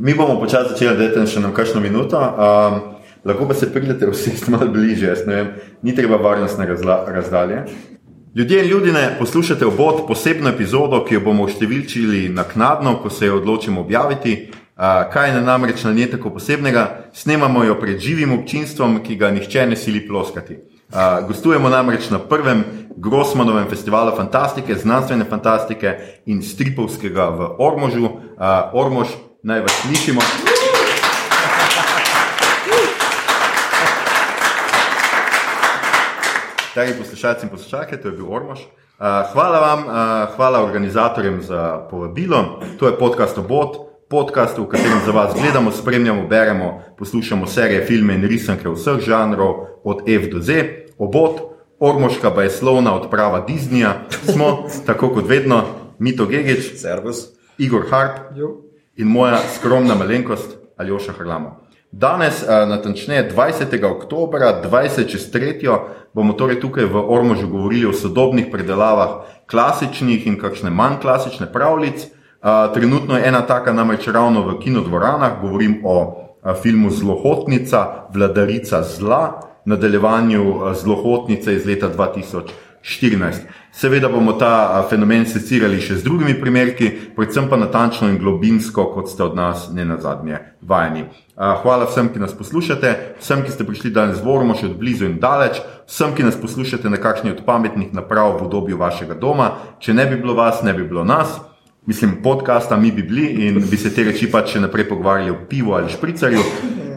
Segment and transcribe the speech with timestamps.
[0.00, 2.16] Mi bomo počasi začeli, da je še nam kakšno minuto.
[2.16, 2.76] Um,
[3.24, 5.50] lahko pa se pridete vsi malo bliže, vem,
[5.84, 7.66] ni treba varnostne razdalje.
[8.34, 13.36] Ljudje in ljudje, poslušate obod posebno epizodo, ki jo bomo številčili naknadno, ko se jo
[13.42, 14.48] odločimo objaviti.
[14.80, 17.12] Uh, kaj je namreč na njej tako posebnega?
[17.12, 20.62] Snemamo jo pred živim občinstvom, ki ga nihče ne sili ploskati.
[20.88, 22.64] Uh, gostujemo namreč na prvem
[22.96, 28.08] Grossmanovem festivalu fantastike, znanstvene fantastike in stripovskega v Ormožu.
[28.08, 29.12] Uh, Ormož,
[29.42, 30.20] naj vas slišimo.
[36.74, 38.58] Dragi poslušalci in poslušalke, to je bil Ormož.
[39.32, 39.84] Hvala vam,
[40.36, 42.62] hvala organizatorjem za povabilo.
[42.78, 43.76] To je podcast Obot,
[44.08, 49.66] podcast, v katerem za vas gledamo, spremljamo, beremo, poslušamo serije, filme in risanke vseh žanrov,
[49.84, 50.64] od F do Z.
[50.98, 51.40] Obot,
[51.78, 53.92] Ormoška pa je slovna odprava Disneyja.
[54.32, 55.64] Smo, tako kot vedno,
[55.98, 56.72] Mito Gigič,
[57.58, 58.36] Igor Harp.
[58.36, 58.69] Jo
[59.00, 61.60] in moja skromna malenkost Aljoša Hrlamo.
[61.92, 63.84] Danes, eh, natančneje 20.
[63.84, 70.38] oktober, 20 čez tretjo, bomo torej tukaj v Ormožu govorili o sodobnih predelavah klasičnih in
[70.38, 72.04] kakšne manj klasične pravljic.
[72.04, 75.96] Eh, trenutno je ena taka namreč ravno v kinodvoranah, govorim o
[76.44, 83.40] eh, filmu Zlohotnica, vladarica zla, nadaljevanju Zlohotnice iz leta 2014.
[83.72, 89.08] Seveda bomo ta fenomen secirali še z drugimi primerki, predvsem pa natančno in globinsko, kot
[89.12, 91.04] ste od nas ne na zadnje vajeni.
[91.38, 92.90] Hvala vsem, ki nas poslušate,
[93.22, 96.36] vsem, ki ste prišli danes z Vormo, še od blizu in daleč, vsem, ki nas
[96.40, 99.54] poslušate na kakšni od pametnih naprav v obdobju vašega doma.
[99.78, 101.38] Če ne bi bilo vas, ne bi bilo nas.
[101.86, 105.40] Mislim, podcasta mi bi bili in bi se te reči pač še naprej pogovarjali o
[105.48, 106.42] pivu ali špricarju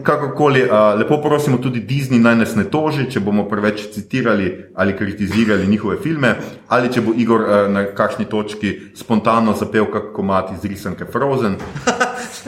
[0.04, 4.96] kakorkoli, uh, lepo prosimo tudi Disney naj nas ne toži, če bomo preveč citirali ali
[4.96, 6.34] kritizirali njihove filme,
[6.68, 11.56] ali če bo Igor uh, na kakšni točki spontano zapel kak komat iz risanke Frozen.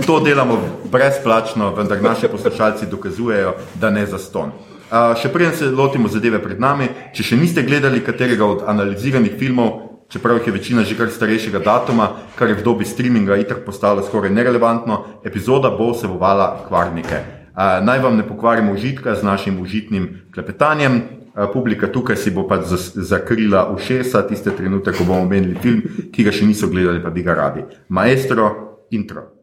[0.06, 0.58] To delamo
[0.92, 4.52] brezplačno, vendar naši poslušalci dokazujejo, da ne za ston.
[4.86, 9.38] Uh, še preden se lotimo zadeve pred nami, če še niste gledali katerega od analiziranih
[9.40, 9.72] filmov,
[10.12, 14.30] čeprav je večina že kar starejšega datuma, kar je v dobi streaminga itak postalo skoraj
[14.30, 21.02] nerelevantno, epizoda bo vsebovala kvarnike naj vam ne pokvarimo užitka z našim užitnim klepetanjem.
[21.52, 22.64] Publika tukaj si bo pač
[22.96, 27.24] zakrila ušesa, tiste trenutke, ko bomo omenili film, ki ga še niso gledali, pa bi
[27.24, 27.64] ga radi.
[27.92, 28.48] Maestro,
[28.90, 29.35] intro.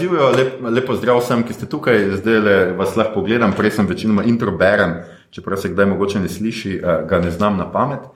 [0.00, 3.88] Živijo, lep, lepo zdrav vsem, ki ste tukaj, zdaj le vas lahko pogledam, prej sem
[3.88, 5.00] večinoma intro berem,
[5.30, 8.08] čeprav se kdaj mogoče ne sliši, uh, ga ne znam na pamet.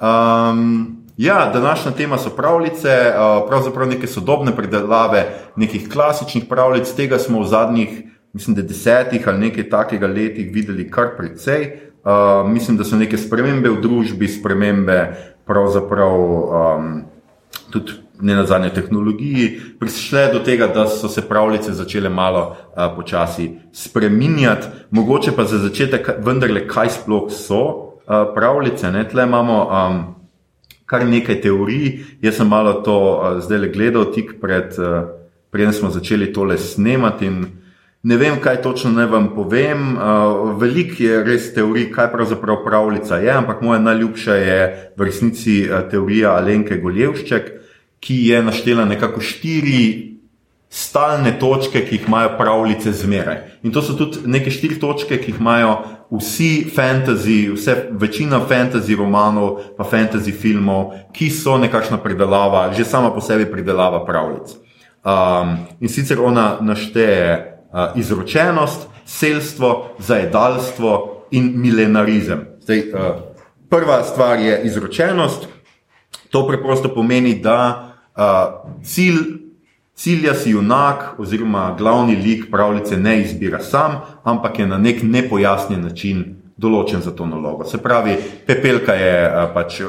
[0.00, 7.18] Um, ja, današnja tema so pravljice, uh, pravzaprav neke sodobne predelave nekih klasičnih pravljic, tega
[7.18, 8.02] smo v zadnjih,
[8.32, 11.70] mislim, da desetih ali nekaj takega letih videli kar precej.
[12.04, 15.00] Uh, mislim, da so neke spremembe v družbi, spremembe
[15.44, 17.02] pravzaprav um,
[17.70, 22.88] tudi ne na zadnje tehnologiji, prišle do tega, da so se pravljice začele malo a,
[22.96, 27.62] počasi spreminjati, mogoče pa za začetek vendarle, kaj sploh so
[28.06, 28.90] a, pravljice.
[28.92, 29.08] Ne?
[29.08, 29.84] Tle imamo a,
[30.90, 32.98] kar nekaj teorij, jaz sem malo to
[33.40, 34.74] zdaj le gledal, tik pred,
[35.50, 37.30] preden smo začeli tole snemati.
[38.02, 39.94] Ne vem, kaj točno naj vam povem.
[39.94, 44.60] Uh, Veliko je res teorij, kaj pravzaprav pravljica je, ampak moja najljubša je
[44.96, 45.56] v resnici
[45.90, 47.50] teorija Alenke Goljevšček,
[48.00, 50.10] ki je naštela nekako štiri
[50.70, 53.38] stalne točke, ki jih imajo pravljice zmeraj.
[53.62, 55.80] In to so tudi neke štiri točke, ki jih imajo
[56.10, 63.10] vsi fantasy, vse, večina fantasy romanov, pa fantasy filmov, ki so nekakšna predelava, že sama
[63.10, 64.54] po sebi predelava pravljic.
[65.02, 67.34] Um, in sicer ona našteje
[67.72, 72.46] uh, izročenost, selstvo, zajedalstvo in milenarizem.
[72.62, 73.10] Zdaj, uh,
[73.70, 75.48] prva stvar je izročenost.
[76.30, 77.89] To preprosto pomeni, da
[78.84, 79.22] cilj,
[79.94, 85.82] cilja si junak oziroma glavni lik pravljice ne izbira sam, ampak je na nek nepojasnjen
[85.82, 86.24] način
[86.60, 87.64] določen za to nalogo.
[87.64, 89.82] Se pravi, pepelka je a, pač.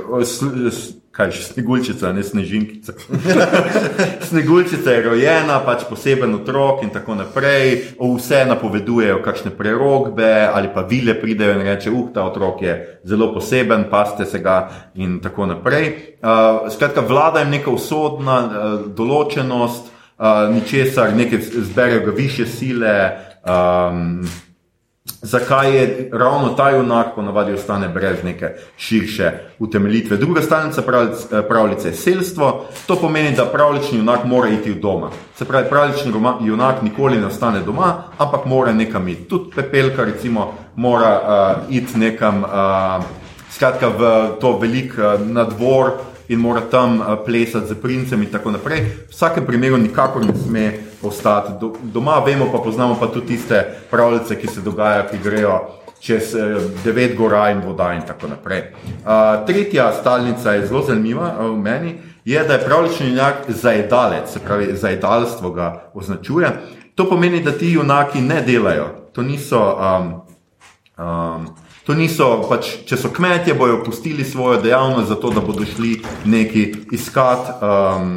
[1.21, 2.93] Kaj je sneguljčica, ne snežinkica.
[4.29, 7.93] sneguljčica je rojena, pač poseben otrok in tako naprej.
[7.99, 13.33] Vse napovedujejo, kakšne prerogbe ali pa vile pridejo in reče: Uh, ta otrok je zelo
[13.33, 15.93] poseben, paste se ga in tako naprej.
[16.23, 22.95] Uh, skratka, vlada jim neka usodna uh, določenost, uh, ničesar, nekaj zberejo ga više sile.
[23.45, 24.25] Um,
[25.21, 30.17] zakaj je ravno ta junak ponavadi ostane brez neke širše utemeljitve.
[30.17, 30.81] Druga stalnica
[31.47, 35.09] pravljice je selstvo, to pomeni, da pravlični junak mora iti v doma.
[35.35, 39.23] Se pravi, pravlični junak nikoli ne ostane doma, ampak mora nekam iti.
[39.23, 43.03] Tudi pepelka recimo mora uh, iti nekam, uh,
[43.49, 45.91] skratka v to velik uh, nadvor,
[46.31, 48.81] in mora tam plesati z princem in tako naprej.
[49.07, 50.65] V vsakem primeru nikakor ne sme
[51.03, 55.59] ostati doma, vemo pa, poznamo pa tudi tiste pravljice, ki se dogajajo, ki grejo
[56.01, 56.33] čez
[56.83, 58.63] devet gora in voda in tako naprej.
[59.05, 61.95] Uh, tretja stalnica je zelo zanimiva v meni,
[62.25, 66.49] je, da je pravlični junak zajedalec, se pravi, zajedalstvo ga označuje.
[66.95, 68.87] To pomeni, da ti junaki ne delajo.
[69.13, 70.21] To niso um,
[70.97, 71.47] um,
[71.85, 75.95] To niso, pač, če so kmetje, bojo opustili svojo dejavnost, zato da bodo šli
[76.29, 77.57] neki iskat.
[77.61, 78.13] Um,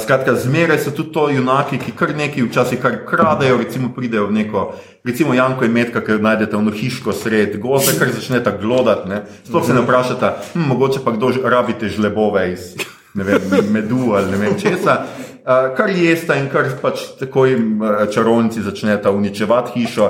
[0.00, 4.38] Skratka, zmeraj so tudi to junaki, ki kar nekaj včasih kar kradejo, recimo pridejo v
[4.38, 4.62] neko,
[5.04, 9.20] recimo Janko in Metka, ker najdete v hiško sred gozda, kar začnete glodati.
[9.44, 12.72] Sploh se ne vprašate, hm, mogoče pa kdo rabite žlebove iz
[13.14, 15.04] vem, medu ali ne vem česa.
[15.44, 20.06] Uh, kar jeste in kar pač takoj uh, čarovnici začnete uničevati hišo,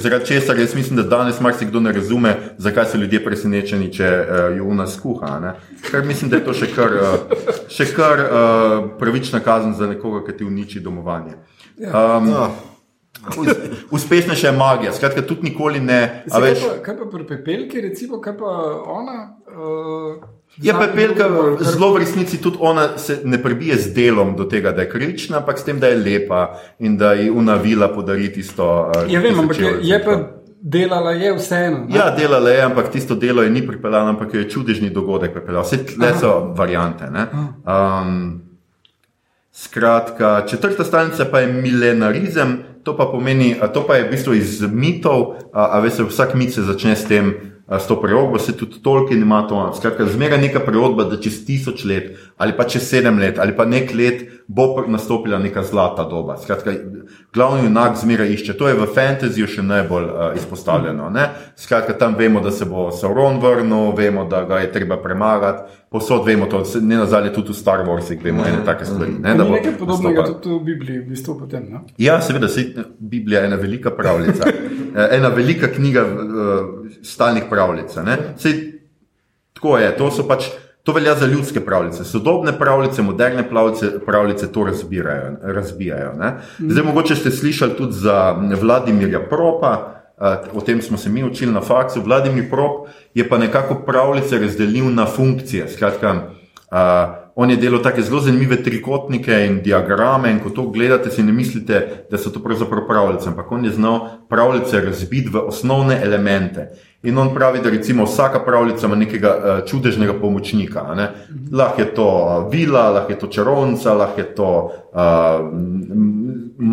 [0.00, 4.56] zaradi česar jaz mislim, da danes marsikdo ne razume, zakaj so ljudje presenečeni, če uh,
[4.56, 5.34] jo u nas kuha.
[5.44, 5.52] Ne?
[5.90, 6.96] Ker mislim, da je to še kar,
[7.68, 8.24] še kar
[8.96, 11.36] pravična kazen za nekoga, ki ti uniči domovanje.
[11.76, 12.50] Um, ja.
[13.92, 16.24] Uspešna še je magija, skratka, tudi nikoli ne.
[16.32, 16.64] Kaj, več...
[16.64, 19.18] pa, kaj pa pri pepelki, recimo, kaj pa ona?
[19.52, 20.40] Uh...
[20.56, 21.28] Je pa pelka
[21.60, 25.38] zelo v resnici tudi ona se ne prebije z delom do tega, da je krična,
[25.40, 28.92] ampak s tem, da je lepa in da ji unavila podariti isto.
[29.08, 30.18] Ja, vem, ampak je, je pa
[30.62, 31.86] delala je vseeno.
[31.88, 35.64] Ja, delala je, ampak tisto delo je ni pripeljalo, ampak je čudežni dogodek pripeljal.
[35.64, 37.08] Vse tle so variante.
[37.08, 38.42] Um,
[39.52, 44.60] skratka, četrta stalnica pa je milenarizem, to pa pomeni, to pa je v bistvu iz
[44.62, 48.82] mitov, a, a veste, vsak mit se začne s tem s to prerogbo se tudi
[48.82, 49.72] tolki ima to.
[49.76, 53.64] Skratka, zmeraj neka prerogba, da čez tisoč let ali pa čez sedem let ali pa
[53.64, 56.36] nek let bo nastopila neka zlata doba.
[56.36, 56.72] Skratka,
[57.34, 58.56] glavni junak zmeraj išče.
[58.58, 61.08] To je v fantasyju še najbolj uh, izpostavljeno.
[61.10, 61.28] Ne?
[61.56, 65.78] Skratka, tam vemo, da se bo Sauron vrnil, vemo, da ga je treba premagati.
[65.92, 69.14] Posod vemo to, ne nazadnje tudi v Star Warsih vemo ene take stvari.
[69.20, 71.68] Ne, ne nekaj podobnega tudi v Bibliji, v bistvu potem.
[71.68, 71.84] Ne?
[72.00, 72.66] Ja, seveda, se,
[72.98, 77.96] Biblija je ena velika pravljica, eh, ena velika knjiga uh, stalnih pravljic.
[78.40, 78.58] Sej,
[79.56, 80.52] tako je, to so pač.
[80.82, 82.04] To velja za ljudske pravljice.
[82.04, 86.12] Sodobne pravljice, moderne pravljice, pravljice to razbirajo, razbijajo.
[86.18, 86.32] Ne?
[86.58, 90.02] Zdaj, mogoče ste slišali tudi za Vladimirja Propa,
[90.54, 92.02] o tem smo se mi učili na faksu.
[92.02, 95.68] Vladimir Prop je pa nekako pravljice razdelil na funkcije.
[95.68, 96.14] Skratka,
[97.34, 101.32] on je delal tako zelo zanimive trikotnike in diagrame, in ko to gledate, si ne
[101.32, 106.68] mislite, da so to pravzaprav pravljice, ampak on je znal pravljice razbiti v osnovne elemente.
[107.02, 110.94] In on pravi, da recimo vsaka pravljica ima nekega uh, čudežnega pomočnika.
[110.94, 111.08] Ne?
[111.52, 114.50] Lahko je to uh, vila, lahko je to čarovnica, lahko je to
[114.92, 115.00] uh,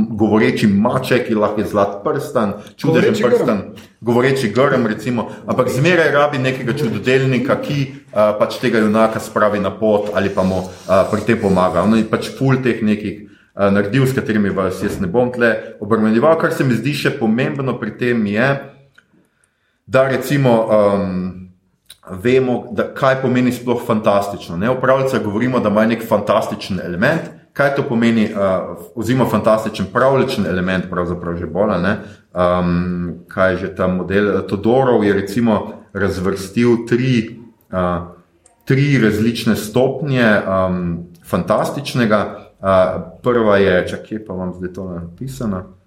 [0.09, 3.89] govoreči maček, lahko je zlat prstan, čudežen govoreči prstan, grm.
[4.01, 5.27] govoreči grm, recimo.
[5.47, 10.45] Ampak zmeraj rabi nekega čudodelnika, ki uh, pač tega junaka spravi na pot ali pa
[10.45, 10.69] mu uh,
[11.11, 11.81] pri tem pomaga.
[11.81, 13.25] On je pač full teh nekih.
[13.59, 16.37] Naredil, s katerimi vas jaz ne bom tle obremenjeval.
[16.39, 18.45] Kar se mi zdi še pomembno pri tem, je,
[19.89, 21.49] da recimo um,
[22.09, 24.57] vemo, da, kaj pomeni sploh fantastično.
[24.57, 24.69] Ne?
[24.69, 27.21] V pravljici govorimo, da ima nek fantastičen element.
[27.53, 31.73] Kaj to pomeni, uh, oziroma fantastičen pravličen element, pravzaprav že bolj.
[31.73, 34.29] Um, kaj je že ta model?
[34.47, 35.57] Todorov je recimo
[35.93, 37.39] razvrstil tri,
[37.73, 38.13] uh,
[38.65, 42.21] tri različne stopnje um, fantastičnega.
[42.59, 45.78] Uh, prva je, kje pa vam zdaj to napisano.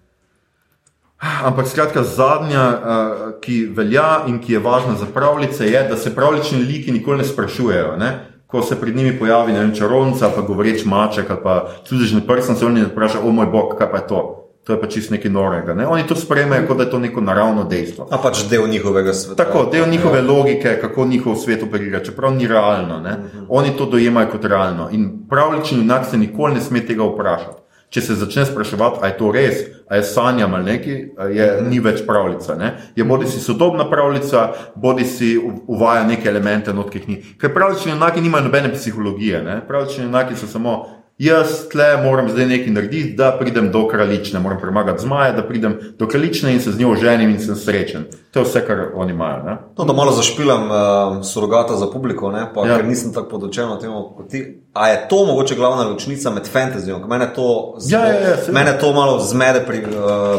[1.23, 6.15] Ampak skratka, zadnja, uh, ki velja in ki je važna za pravljice, je, da se
[6.15, 7.97] pravlični liki nikoli ne sprašujejo.
[7.97, 8.11] Ne?
[8.47, 12.67] Ko se pred njimi pojavi ne čarovnica, pa govoreč maček, pa tudi že prsten, se
[12.67, 14.23] oni ne vprašajo, o moj bog, kaj pa je to.
[14.67, 15.75] To je pa čist nekaj norega.
[15.75, 15.87] Ne?
[15.87, 18.07] Oni to sprejmejo, kot da je to neko naravno dejstvo.
[18.11, 19.45] A pač del njihovega sveta.
[19.45, 20.27] Tako, del njihove ja.
[20.27, 22.99] logike, kako njihov svet operira, čeprav ni realno.
[22.99, 23.47] Uh mhm.
[23.49, 24.89] Oni to dojemajo kot realno.
[24.91, 27.62] In pravlični junak se nikoli ne sme tega vprašati
[27.93, 29.59] če se začne spraševati, ali je to res,
[29.91, 30.99] ali je sanjam ali nekaj,
[31.37, 32.57] je, ni več pravljica.
[32.57, 32.73] Ne?
[32.97, 34.47] Je bodi si sodobna pravljica,
[34.81, 35.35] bodi si
[35.67, 37.19] uvaja neke elemente, not, ki jih ni.
[37.41, 39.61] Ker pravlični enaki nimajo nobene psihologije, ne?
[39.69, 40.79] pravlični enaki so samo
[41.23, 45.79] jaz tle moram zdaj nekaj narediti, da pridem do kraljične, moram premagati zmaja, da pridem
[45.99, 48.05] do kraljične in se z njo oženim in sem srečen.
[48.31, 49.43] To je vse, kar oni imajo.
[49.45, 49.57] Ne?
[49.79, 50.77] No, da malo zašpilam uh,
[51.25, 52.77] surogata za publiko, ne, pa, Ja.
[52.77, 53.91] ker nisem tako podočen o tem.
[54.17, 54.41] kot ti.
[54.75, 57.07] A je to mogoče glavna ločnica med fantasyjem?
[57.07, 57.47] Mene to,
[57.79, 59.91] z- Ja, ja, ja, mene to malo zmede pri uh,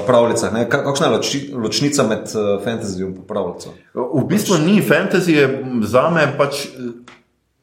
[0.08, 0.54] pravljicah.
[0.54, 0.66] ne.
[0.66, 3.70] Ka- Kakšna je loči, ločnica med uh, fantasyjem in pravljico?
[3.94, 5.48] V bistvu ni fantazije,
[5.84, 6.68] za me pač.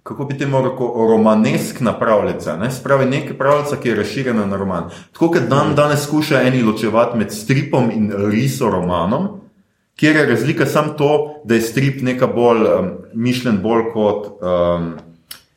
[0.02, 2.70] Kako bi temu rekel, romaneskna pravljica, ne?
[2.70, 4.88] spravi nekaj pravljica, ki je razširjena na roman.
[5.12, 9.28] Tako kot dan danes skušajo eni ločevati med stripom in risoromanom,
[9.96, 14.94] kjer je razlika samo to, da je strip neka bolj um, mišljen, bolj kot um,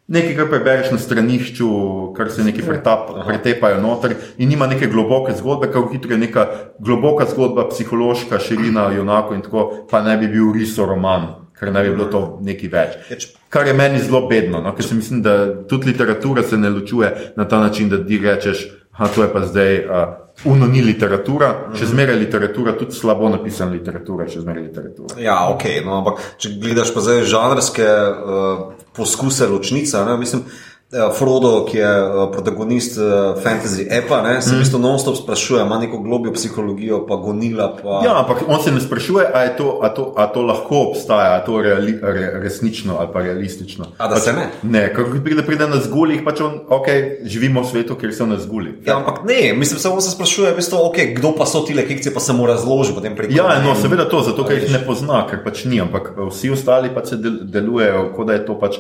[0.08, 1.70] nekaj, kar prebereš na stranišču,
[2.18, 6.48] kar se pretap, pretepajo noter in ima neke globoke zgodbe, kako hitro je neka
[6.80, 11.28] globoka zgodba, psihološka širina, junako in tako, pa ne bi bil risoroman,
[11.64, 13.28] ker ne bi bilo to nekaj več.
[13.54, 14.74] Kar je meni zelo bedno, no?
[14.76, 15.38] ker se mislim, da
[15.70, 18.68] tudi literatura se ne ločuje na ta način, da ti rečeš,
[19.00, 20.04] da to je pa zdaj uh,
[20.50, 25.18] uno ni literatura, še zmeraj literatura, tudi slabo napisana literatura, še zmeraj literatura.
[25.22, 28.64] Ja, ok, no, ampak če gledaš pa zdaj žanrske uh,
[28.98, 30.73] poskuse ločnica, ne, mislim, eh,
[31.18, 35.80] Frodo, ki je uh, protagonist uh, fantasy epa, ne, se v bistvu non-stop sprašuje, ima
[35.82, 37.72] neko globjo psihologijo, pa gonila.
[37.82, 38.02] Pa...
[38.06, 41.46] Ja, ampak on se ne sprašuje, ali to, a to, a to lahko obstaja, ali
[41.46, 43.86] to reali, re, resnično ali pa realistično.
[43.98, 44.48] A da se ne?
[44.64, 46.88] Ne, ker pride, pride na zgulih, pač on, ok,
[47.26, 48.78] živimo v svetu, kjer so na zguli.
[48.86, 52.14] Ja, ampak ne, mislim, samo se sprašuje, v bistvu, okay, kdo pa so ti lekcije,
[52.14, 53.34] pa se mu razloži potem prek.
[53.34, 56.94] Ja, no, seveda to, zato ker jih ne pozna, ker pač ni, ampak vsi ostali
[56.94, 58.78] pač se del, delujejo, kot da je to pač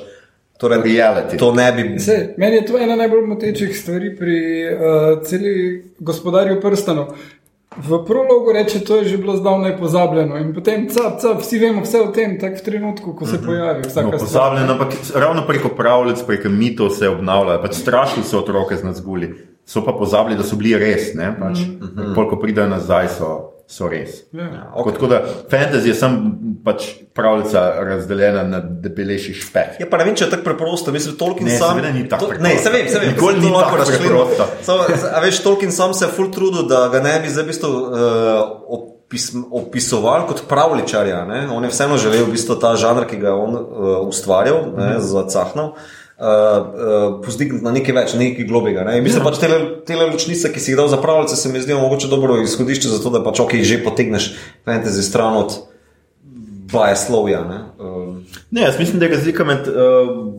[0.63, 1.37] Torej, reality.
[1.37, 1.85] To ne bi.
[1.99, 4.79] Sej, meni je to ena najbolj motečih stvari pri uh,
[5.21, 5.53] celi
[5.99, 7.13] gospodarju prstanov.
[7.73, 11.81] V prologu reče, to je že bilo zdavnaj pozabljeno, in potem, cap, cap, vsi vemo
[11.81, 14.19] vse o tem, tako v trenutku, ko se pojavi No, vsaka stvar.
[14.19, 17.61] pozabljen, ampak ravno preko pravljic, preko mitov se obnavljajo.
[17.61, 19.31] Pač strašili so otroke z nazguli,
[19.65, 21.13] so pa pozabili, da so bili res.
[21.13, 22.15] Ne, pač, mm -hmm.
[22.15, 23.27] Koliko pridejo nazaj, so,
[23.67, 24.09] so res.
[24.31, 24.71] Ja.
[24.75, 24.93] Okay.
[24.93, 26.31] Tako da fantasy je samo
[26.65, 29.79] pač pravljica razdeljena na debelejši špeh.
[29.79, 30.91] Ja, pa ne vem, če je tako preprosto.
[30.91, 31.69] Mislim, Tolkien Ne, sam.
[31.69, 32.33] seveda ni tako to-.
[32.39, 33.09] Ne, se vem, se vem.
[33.09, 34.45] Nikoli ni tako preprosto.
[34.61, 34.79] Samo,
[35.13, 37.69] A veš, Tolkien sam se je full trudil, da ga ne bi zdaj v bistvu
[37.69, 37.89] uh,
[38.69, 41.25] opis, opisoval kot pravličarja.
[41.25, 41.47] Ne?
[41.51, 43.63] On je vseeno želel v bistvu ta žanr, ki ga je on uh,
[44.07, 44.99] ustvarjal, ne, Mhm.
[45.01, 45.65] zacahnal.
[45.65, 45.73] Uh,
[46.23, 48.83] uh, Pozdigniti na nekaj več, nekaj globega.
[48.87, 48.97] Ne?
[48.97, 49.29] In Mislim, Ja.
[49.29, 49.49] pač te,
[49.85, 53.03] te ločnice, ki si jih dal za pravljice, se mi zdijo mogoče dobro izhodišče za
[53.03, 54.31] to, da pač ok, že potegneš
[54.65, 55.59] fantasy stran od
[56.73, 57.43] bajeslovja.
[57.49, 57.59] Ne?
[57.79, 58.15] Uh,
[58.51, 60.33] Ne, jaz mislim, da je razlika med uh,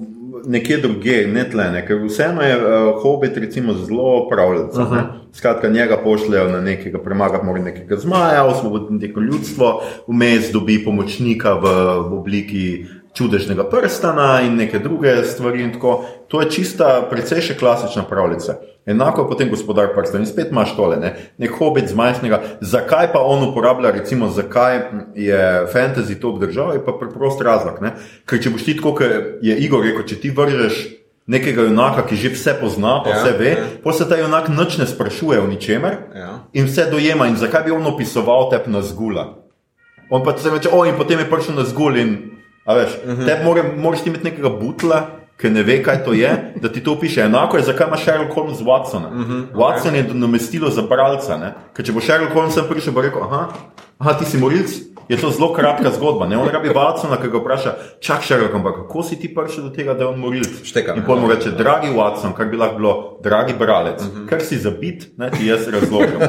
[0.46, 4.82] nekje drugje, ne tle, ne, ker vseeno je uh, Hobbit recimo zelo pravljica.
[4.82, 5.04] Uh -huh.
[5.32, 11.52] Skratka, njega pošljajo na nekega, premagati mora nekega zmaja, osvoboditi neko ljudstvo, vmes dobi pomočnika
[11.54, 11.64] v,
[12.10, 12.84] v obliki
[13.14, 15.72] čudežnega prstana in neke druge stvari.
[15.72, 16.04] Tako.
[16.28, 18.56] to je čista, precej še klasična pravljica.
[18.86, 21.14] Enako je potem gospodar prsta in spet imaš tole, ne?
[21.38, 22.42] nek hobit z majhnega.
[22.60, 24.80] Zakaj pa on uporablja, recimo, zakaj
[25.14, 25.38] je
[25.72, 27.78] fantasy to obdržal, je pa preprost razlog.
[27.80, 27.94] Ne?
[28.28, 30.82] Ker če boš ti tako, kot je Igor rekel, če ti vržeš
[31.26, 33.64] nekega junaka, ki že vse pozna, pa Ja, vse ve, ja.
[33.80, 36.44] pa se ta junak nič ne sprašuje o ničemer Ja.
[36.52, 37.30] in vse dojema.
[37.32, 39.38] In zakaj bi on opisoval tep na zgula?
[40.10, 42.10] On pa se reče, o, in potem je prišel na zgul in,
[42.64, 43.26] a veš, uh -huh.
[43.26, 45.06] te more, moraš ti imeti nekega butla.
[45.36, 47.20] Ki ne ve, kaj to je, da ti to opiše.
[47.20, 49.08] Enako je, zakaj ima Sherlock Holmes Watsona.
[49.08, 50.08] Uh -huh, Watson okay.
[50.08, 51.52] je namestilo za bralca.
[51.72, 53.48] Ker če bo Sherlock Holmes prišel, bo rekel: aha,
[53.98, 54.94] aha, ti si morilc.
[55.08, 56.26] Je to zelo kratka zgodba.
[56.26, 56.38] Ne?
[56.38, 59.92] On rabi Watsona, ki ga vpraša: čak Sherlock, ampak kako si ti prišel do tega,
[59.94, 60.64] da je on morilc?
[60.64, 61.06] Štekam, In ja.
[61.06, 64.28] pol mu reče: dragi Watson, kar bi lahko bilo, dragi bralec, uh -huh.
[64.28, 66.20] kar si zabit, ne ti jaz razložim.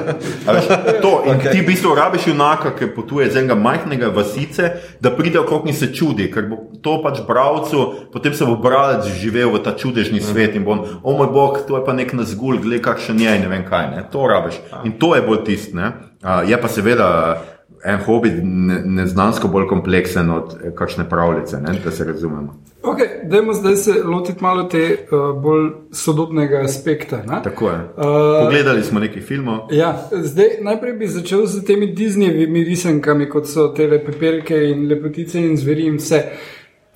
[0.47, 0.67] A Veš,
[1.01, 1.51] to, in okay.
[1.51, 5.73] ti v bistvu rabiš junaka, ki potuje z enega majhnega vasice, da pride okrog in
[5.73, 10.21] se čudi, ker bo to pač bralcu, potem se bo bralec živel v ta čudežni
[10.21, 13.35] svet in bo on, o moj bog, to je pa nek nazgul, gled kakšen je
[13.35, 13.87] in ne vem kaj.
[13.95, 14.03] Ne?
[14.11, 14.59] To rabiš.
[14.83, 15.73] In to je bolj tist.
[15.73, 15.91] Ne?
[16.23, 17.37] A, Je pa seveda.
[17.85, 21.79] En hobit ne- neznansko bolj kompleksen od eh, kakšne pravljice, ne?
[21.83, 22.55] da se razumemo.
[22.85, 27.17] Okay, dajmo zdaj se lotiti malo te uh, bolj sodobnega aspekta.
[27.27, 27.41] Ne?
[27.43, 27.75] Tako je.
[27.75, 28.03] Uh,
[28.43, 29.59] Pogledali smo nekaj filmov.
[29.71, 35.41] Ja, zdaj, najprej bi začel s temi Disneyjevimi risankami, kot so te pepelke in lepotice
[35.41, 36.21] in zveri in vse.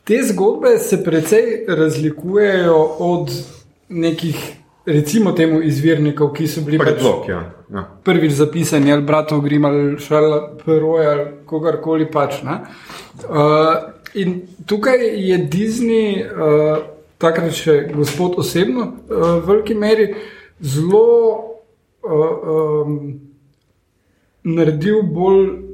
[0.04, 3.34] Te zgodbe se precej razlikujejo od
[3.90, 4.38] nekih,
[4.90, 7.44] recimo, temu izvirnikov, ki so bili pač Predlog, ja.
[7.74, 7.84] ja.
[8.04, 12.42] prvič zapisani, ali bratov Grim ali Šarla Peroja ali kogarkoli pač.
[12.44, 12.60] ne.
[13.30, 16.84] Uh, in tukaj je Disney, uh,
[17.22, 20.12] takrat še gospod osebno, uh, v veliki meri
[20.60, 21.08] zelo
[22.04, 23.00] uh, um,
[24.44, 25.69] naredil bolj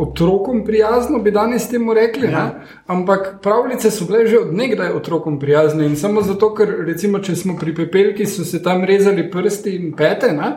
[0.00, 2.30] otrokom prijazno, bi danes temu rekli.
[2.32, 2.64] Ja.
[2.86, 7.56] Ampak pravljice so bile že odnegdaj otrokom prijazne in samo zato, ker recimo, če smo
[7.60, 10.56] pri pepelki, so se tam rezali prsti in pete, ne?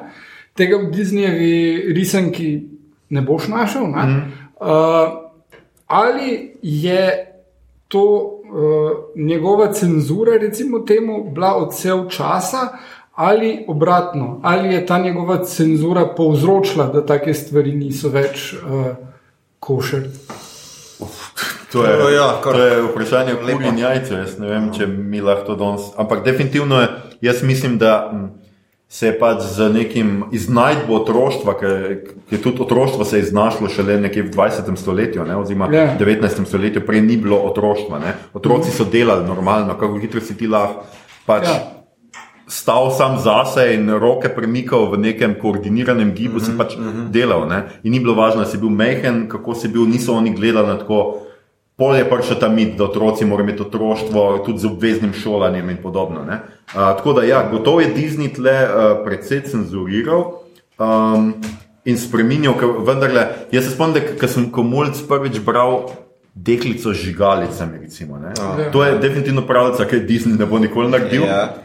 [0.55, 2.49] tega v Disneyjevi risanki
[3.09, 3.87] ne boš našel.
[3.91, 4.03] Ne?
[4.05, 4.31] Mm.
[4.61, 5.13] Uh,
[5.87, 7.05] ali je
[7.87, 12.77] to uh, njegova cenzura, recimo, temu, bila odsev časa,
[13.13, 19.12] ali obratno, ali je ta njegova cenzura povzročila, da take stvari niso več uh,
[19.63, 20.09] košer.
[21.71, 24.13] To je, ja, to je vprašanje, kako je jajce.
[24.13, 25.89] Jaz ne vem, če mi lahko to danes.
[25.97, 26.89] Ampak definitivno je,
[27.31, 27.95] jaz mislim, da
[28.93, 33.97] se je pač z nekim iznajdbo otroštva, ki je tudi otroštvo se je znašlo šele
[34.03, 34.69] nekje v 20.
[34.77, 35.97] stoletju, ne, oziroma yeah.
[35.97, 36.45] 19.
[36.45, 37.99] stoletju, prej ni bilo otroštva.
[37.99, 38.13] Ne.
[38.37, 40.85] Otroci so delali normalno, kako hitro si ti lahko.
[41.25, 41.82] Pač, yeah.
[42.53, 46.57] Ja stal sam zase in roke premikal v nekem koordiniranem gibu, mm -hmm, si mhm,
[46.57, 47.11] pač mm -hmm.
[47.11, 47.47] delal.
[47.47, 47.63] Ne?
[47.83, 50.77] In ni bilo važno, da si bil mehen, kako si bil, niso oni gledali na
[50.77, 51.17] tako.
[51.75, 55.77] Pol je pač ta mit, da otroci morajo imeti otroštvo, tudi z obveznim šolanjem in
[55.77, 56.21] podobno.
[56.21, 56.35] Uh,
[56.73, 60.23] tako da, ja, gotovo je Disney tle uh, predvsej cenzuriral
[60.79, 61.33] um,
[61.85, 62.53] in spremenil,
[62.85, 63.09] vendar,
[63.51, 65.89] jaz se spomnim, da sem komulc prvič bral
[66.35, 67.77] deklico z žigalicami.
[67.81, 71.23] Recimo, uh, to je definitivno pravljica, ki je Disney ne bo nikoli naredil.
[71.23, 71.62] Yeah.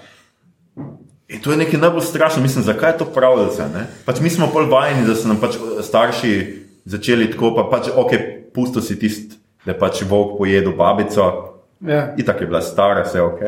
[1.29, 3.69] In to je nekaj najbolj strašno, mislim, zakaj je to pravljica.
[4.05, 6.33] Pač mi smo pol vajeni, da so nam pač eh, starši
[6.89, 8.15] začeli tako, pa pač ok,
[8.55, 11.27] pusto si tisti, da je pač volk pojedel babico.
[11.85, 12.15] Ja.
[12.17, 13.43] In tako je bila stara, vse ok.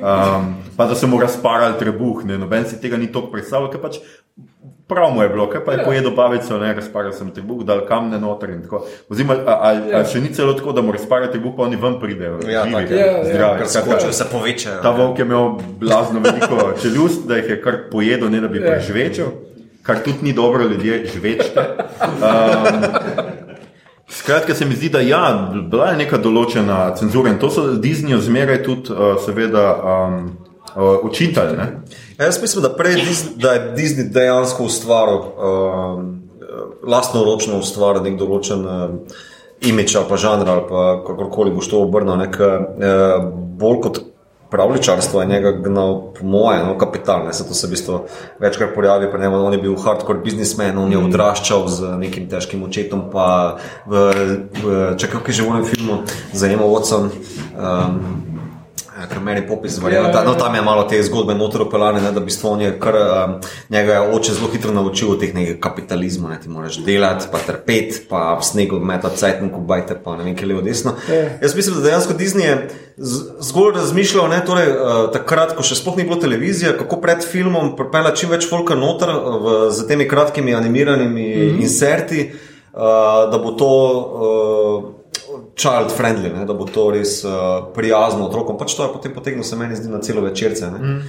[0.00, 3.82] Um, pa da so mu razparali trebuh, ne, noben si tega ni tako predstavljal, ker
[3.84, 4.00] pač
[4.90, 5.84] prav mu je bilo, kaj pa je ja.
[5.84, 8.82] pojedel babico, ne, razparil sem trebuh, dal kamne noter in tako.
[9.08, 10.02] Oziroma, ali ja.
[10.04, 12.40] še ni celo tako, da mu razparil trebuh, pa oni ven pridejo.
[12.50, 13.06] Ja, tako je.
[13.28, 13.68] Zdravi, ja,
[14.08, 14.12] ja.
[14.12, 14.82] se povečajo.
[14.82, 18.58] Ta volk je imel blazno veliko čeljust, da jih je kar pojedel, ne da bi
[18.58, 18.74] ja.
[18.74, 19.30] preživečil,
[19.86, 21.68] kar tudi ni dobro ljudje živečite.
[22.02, 22.84] Um,
[24.10, 28.18] Skratka, se mi zdi, da ja, bila je neka določena cenzura in to so Disney
[28.18, 30.32] zmeraj tudi, uh, seveda, um,
[30.76, 31.56] uh, učitelj.
[32.18, 33.00] Ja, jaz mislim, da, prej,
[33.36, 36.22] da je Disney dejansko ustvaril, um,
[36.86, 39.00] lastno ročno ustvaril nek določen um,
[39.60, 42.16] imič ali pa žanr ali pa kakorkoli boš to obrnil.
[42.20, 43.28] Nek, uh,
[43.60, 44.02] bolj kot
[44.50, 47.24] pravličarstvo je njega gnal, po moje, no, kapital.
[47.26, 48.00] Ne, se to se v bistvu
[48.40, 51.06] večkrat pojavi, pa ne, on je bil hardcore biznismen, on je mm.
[51.06, 54.02] odraščal z nekim težkim očetom, pa v,
[54.62, 56.00] v, če kaj že v enem filmu
[56.34, 57.10] zajemal Watson.
[57.54, 58.29] Um,
[59.00, 60.02] Ja, ker meni popis zvarja.
[60.12, 63.36] Ja, no, tam je malo te zgodbe noter opeljane, da bi stvon je kar um,
[63.72, 68.02] njega je oče zelo hitro naučil teh nekaj kapitalizma, ne ti moraš delati, pa trpeti,
[68.10, 70.92] pa v snegu metati cajtnik, bajte pa ne vem, kje levo desno.
[71.08, 71.22] Ja.
[71.40, 72.58] Jaz mislim, da dejansko Disney je
[73.48, 77.72] zgolj razmišljal, ne, torej, uh, takrat, ko še sploh ni bilo televizije, kako pred filmom
[77.80, 81.62] pripela čim več folka noter v, z temi kratkimi animiranimi mm -hmm.
[81.64, 82.30] inserti,
[82.74, 83.74] uh, da bo to.
[84.28, 84.99] Uh,
[85.60, 87.32] child friendly, ne, da bo to res uh,
[87.74, 88.58] prijazno otrokom.
[88.58, 90.70] Pač to je potem potegnilo se meni zdi na celo večerce.
[90.70, 91.00] Mm.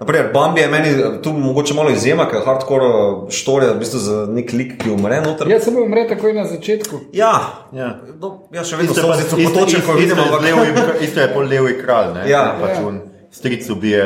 [0.00, 2.88] Naprimer, Bambi je meni tu mogoče malo izjema, ker je hardcore
[3.30, 5.50] štorija, v bistvu za nek lik, ki umre noter.
[5.50, 7.00] Ja, samo umre takoj na začetku.
[7.12, 7.32] Ja,
[7.72, 7.92] ja.
[8.18, 11.78] Do, ja še vedno sem se potočil, ko vidim, ampak levi, isto je pol levi
[11.78, 12.26] kralj, ne?
[12.30, 12.42] Ja.
[12.58, 12.96] Pač ja.
[13.38, 14.04] Stric ubije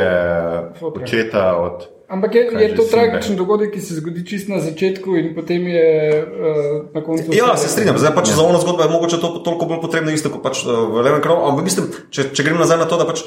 [0.82, 1.88] očeta od.
[2.12, 5.86] Ampak je, je to tragičen dogodek, ki se zgodi čist na začetku in potem je
[6.20, 7.32] uh, na koncu.
[7.32, 7.96] Ja, se strinjam.
[7.96, 8.36] Zdaj pač ja.
[8.36, 11.24] za ono zgodbo je mogoče to toliko bolj potrebno, isto kot pač uh, v Levem
[11.24, 11.46] Kravu.
[11.48, 13.24] Ampak mislim, če, če grem nazaj na to, da pač.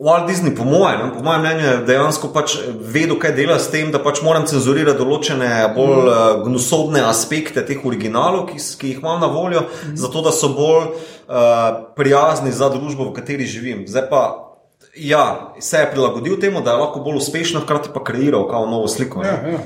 [0.00, 3.92] Walt Disney, po mojem, po mojem mnenju, je dejansko pač vedel, kaj dela s tem,
[3.92, 6.44] da pač moram cenzurirati določene bolj mm.
[6.48, 9.98] gnusovne aspekte teh originalov, ki, ki jih imam na voljo, mm.
[10.00, 13.84] zato da so bolj uh, prijazni za družbo, v kateri živim.
[13.84, 14.24] Zdaj pa
[14.96, 18.88] ja, se je prilagodil temu, da je lahko bolj uspešen, hkrati pa kreiral kao novo
[18.88, 19.24] sliko.
[19.24, 19.58] Ja, ja.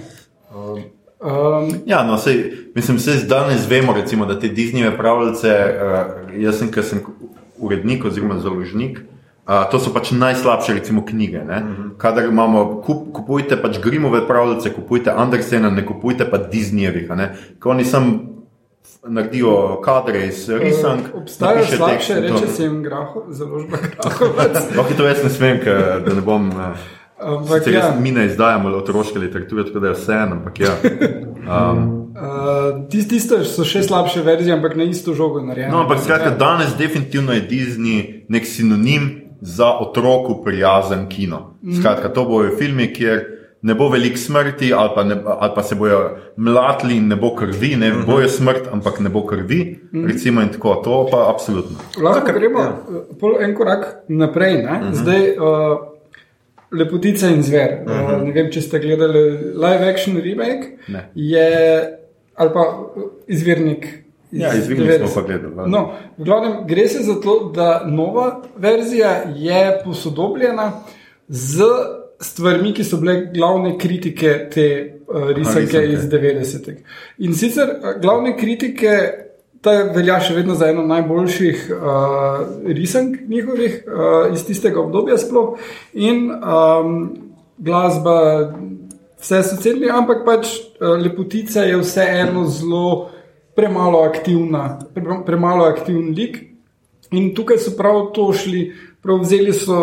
[0.55, 0.83] Um,
[1.25, 6.59] Um, ja, no, sej, mislim, da danes vemo, recimo, da te Disneyjeve pravljice, uh, jaz
[6.59, 7.01] sem, sem
[7.59, 11.39] urednik oziroma založnik, uh, to so pač najslabše recimo, knjige.
[11.39, 11.55] Uh mhm.
[11.55, 11.97] -huh.
[11.97, 17.09] Kadar imamo, kup, kupujte pač Grimove pravljice, kupujte Andersena, ne kupujte pa Disneyjevih.
[17.63, 18.21] Ker oni sem
[19.09, 21.09] naredijo kadre iz risank.
[21.15, 24.61] Uh, obstaja še slabše, reče se jim graho, založba grahovac.
[24.79, 26.51] Lahko to jaz ne smem, ker, da ne bom.
[27.25, 27.93] Ampak, ja.
[28.01, 30.41] Mi ne izdajamo otroške literature, tako da je vse eno.
[30.59, 30.77] Ja.
[31.45, 35.75] Um, uh, Tisti so še slabše verzije, ampak na isto žogo narejeno.
[35.75, 36.37] No, ampak skratka, ja.
[36.41, 37.99] danes definitivno je Disney
[38.33, 39.11] nek sinonim
[39.45, 41.59] za otroku prijazen kino.
[41.61, 41.83] Mhm.
[41.83, 43.21] Skratka, to bojo filmi, kjer
[43.65, 47.35] ne bo veliko smrti, ali pa, ne, ali pa se bojo mlatili in ne bo
[47.35, 48.03] krvi, ne uh mhm.
[48.03, 48.07] -huh.
[48.07, 49.61] bojo smrt, ampak ne bo krvi.
[49.61, 50.05] Uh mhm.
[50.05, 50.13] -huh.
[50.13, 51.77] Recimo in tako, to pa absolutno.
[52.03, 53.45] Lahko gremo ja.
[53.45, 54.65] en korak naprej.
[54.65, 54.85] Uh mhm.
[54.85, 54.95] -huh.
[54.95, 55.79] Zdaj, uh,
[56.71, 57.83] lepotica in zver.
[57.87, 58.17] Uh -huh.
[58.17, 61.11] uh, ne vem, če ste gledali live action remake, ne.
[61.15, 61.49] je
[62.35, 62.61] ali pa
[63.27, 63.87] izvirnik
[64.31, 65.07] Ja, izvini 90.
[65.07, 65.55] smo pa gledali.
[65.57, 65.67] ja.
[65.67, 70.73] No, v glavnem, gre se za to, da nova verzija je posodobljena
[71.29, 71.63] z
[72.21, 74.69] stvarmi, ki so bile glavne kritike te
[75.09, 75.93] uh, risanke risanke.
[75.93, 76.97] iz 90-ih.
[77.19, 78.97] In sicer uh, glavne kritike.
[79.65, 82.43] Ta velja še vedno za eno najboljših uh,
[82.77, 85.55] risank njihovih uh, iz tistega obdobja, sploh.
[85.97, 86.99] In um,
[87.57, 88.19] glasba,
[89.23, 93.09] vse so cenili, ampak pač uh, lepotica je vseeno zelo
[93.57, 96.43] premalo aktivna, pre, premalo aktiven lik.
[97.17, 98.67] In tukaj so prav to šli,
[99.01, 99.79] prav vzeli so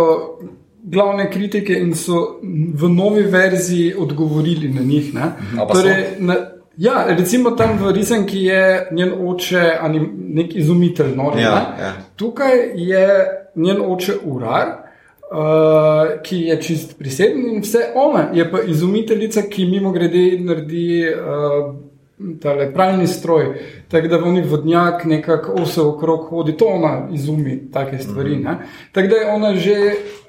[0.84, 2.40] glavne kritike in so
[2.74, 5.14] v novi verziji odgovorili na njih.
[5.14, 5.22] ne.
[5.74, 6.24] So?
[6.26, 6.36] na,
[6.78, 11.16] ja, recimo tam v Risanki je njen oče anim, nek izumitelj.
[11.16, 11.84] No, Ja, ne.
[11.84, 11.94] ja.
[12.16, 13.08] Tukaj je
[13.56, 14.68] njen oče urar.
[15.32, 15.38] Uh,
[16.24, 21.76] ki je čist priseden in vse ona, je pa izumiteljica, ki mimo grede naredi uh,
[22.42, 23.54] tale pravni stroj,
[23.88, 28.36] tako da oni vodnjak nekako ose okrog hodi, to ona izumi take stvari.
[28.36, 28.56] Mm -hmm.
[28.92, 29.76] Tako da je ona že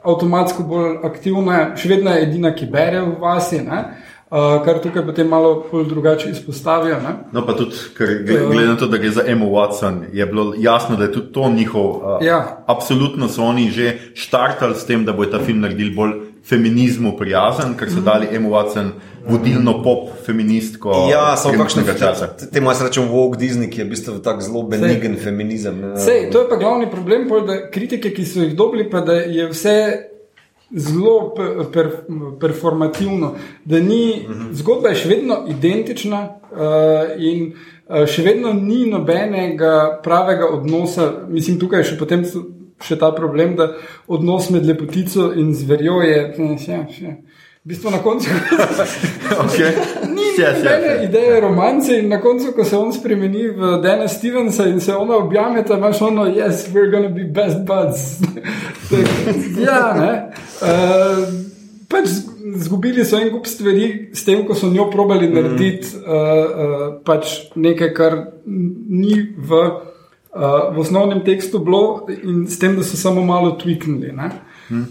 [0.03, 3.85] avtomatsko bolj aktivna, še vedno je edina, ki bere v vasi, ne?
[4.33, 6.97] uh, kar tukaj potem malo drugače izpostavijo.
[7.01, 7.15] Ne?
[7.33, 10.97] No, pa tudi, ker glede na to, da gre za Emma Watson, je bilo jasno,
[10.97, 11.87] da je tudi to njihov.
[11.87, 12.65] Uh, Ja.
[12.67, 16.13] Absolutno so oni že štartali s tem, da bo ta film naredili bolj
[16.45, 18.05] feminizmu prijazen, ker so Mhm.
[18.05, 18.91] dali Emma Watson
[19.25, 21.07] vodilno pop feministko.
[21.09, 22.27] Ja, samo kakšne trenutnega časa.
[22.49, 25.81] Temu jaz rečem Vogue Disney, ki je v bistvu tak zelo benigen feminizem.
[25.83, 25.97] ne.
[25.97, 29.13] Sej, to je pa glavni problem, pol, da kritike, ki so jih dobili, pa da
[29.15, 29.77] je vse
[30.73, 31.87] zelo pe- per,
[32.41, 36.59] performativno, da ni, zgodba je še vedno identična uh,
[37.19, 37.53] in
[37.87, 41.13] uh, še vedno ni nobenega pravega odnosa.
[41.29, 42.25] Mislim, tukaj je še potem
[42.83, 43.73] še ta problem, da
[44.09, 46.21] odnos med lepotico in zverjo je.
[46.69, 47.17] Ja, ja.
[47.63, 48.27] V bistvu na koncu
[49.45, 49.71] Okay.
[50.11, 51.03] ni sja, nobene sja.
[51.03, 55.17] ideje romance in na koncu, ko se on spremeni v Dana Stevensa in se ona
[55.17, 58.19] objame, tam imaš ono, yes, we're gonna be best buds.
[58.93, 59.09] Tak,
[59.57, 60.13] ja, ne.
[60.61, 61.23] Uh,
[61.89, 62.11] pač
[62.61, 67.39] zgubili so en kup stvari s tem, ko so njo probali narediti uh, uh, pač
[67.57, 69.63] nekaj, kar ni v,
[70.35, 74.13] uh, v osnovnem tekstu bilo in s tem, da so samo malo tweaknili.
[74.17, 74.31] Ne?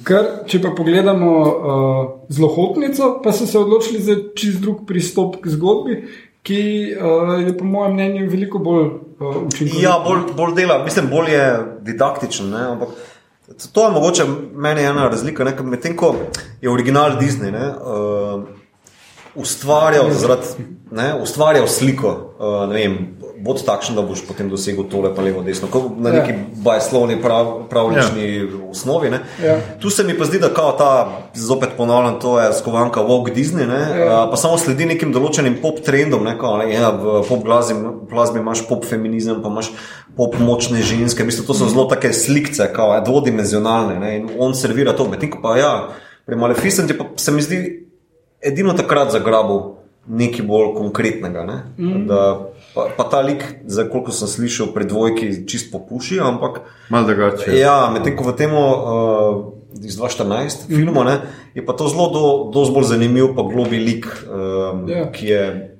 [0.05, 5.53] Ker, če pa pogledamo uh, zlohotnico, pa so se odločili za čist drug pristop k
[5.55, 6.01] zgodbi,
[6.45, 6.61] ki
[6.97, 9.81] uh, je po mojem mnenju veliko bolj uh, učinkovit.
[9.83, 11.47] Ja, bolj, bolj dela, mislim, bolj je
[11.87, 12.49] didaktičen.
[12.49, 12.63] Ne?
[12.75, 12.89] Ampak
[13.73, 15.45] to je mogoče meni ena razlika.
[15.63, 16.15] Medtem ko
[16.61, 18.43] je original Disney ne, uh,
[19.35, 22.97] ustvarjal, zaradi, ne, ustvarjal sliko, uh, ne vem,
[23.43, 26.21] bod takšen, da boš potem dosegel tole, pa levo, desno, kot na Ja.
[26.21, 28.25] neki bajslovni, prav, pravlični
[28.69, 29.09] osnovi.
[29.09, 29.19] Ne.
[29.43, 29.57] Ja.
[29.79, 30.91] Tu se mi pa zdi, da kao ta,
[31.33, 34.27] zopet ponavljam, to je skovanka Vogue Disney, ne, Ja.
[34.29, 36.23] pa samo sledi nekim določenim pop trendom.
[36.23, 37.75] Ne, kao, ne, ja, v pop glasbi,
[38.09, 39.71] glasbi imaš pop feminizem, pa imaš
[40.17, 41.23] pop močne ženske.
[41.23, 43.99] V bistvu, to so zelo take slikce, kao, eh, dvodimenzionalne.
[43.99, 45.07] Ne, in on servira to.
[45.07, 45.87] Medtem ko pa ja,
[46.25, 47.87] pri Maleficent je pa se mi zdi
[48.41, 49.61] edino takrat zagrabil
[50.07, 51.43] nekaj bolj konkretnega.
[51.45, 51.57] Ne?
[51.77, 52.07] Mm.
[52.07, 57.07] Da, pa, pa ta lik, za koliko sem slišal, pri dvojki čist popuši, ampak Malo
[57.07, 57.53] drugače.
[57.53, 60.75] Ja, medtem ko v tem uh, iz 2014 Mhm.
[60.75, 61.21] filmu ne,
[61.53, 65.07] je pa to zelo do, dosti bolj zanimiv, pa globi lik, um, Ja.
[65.07, 65.70] ki je.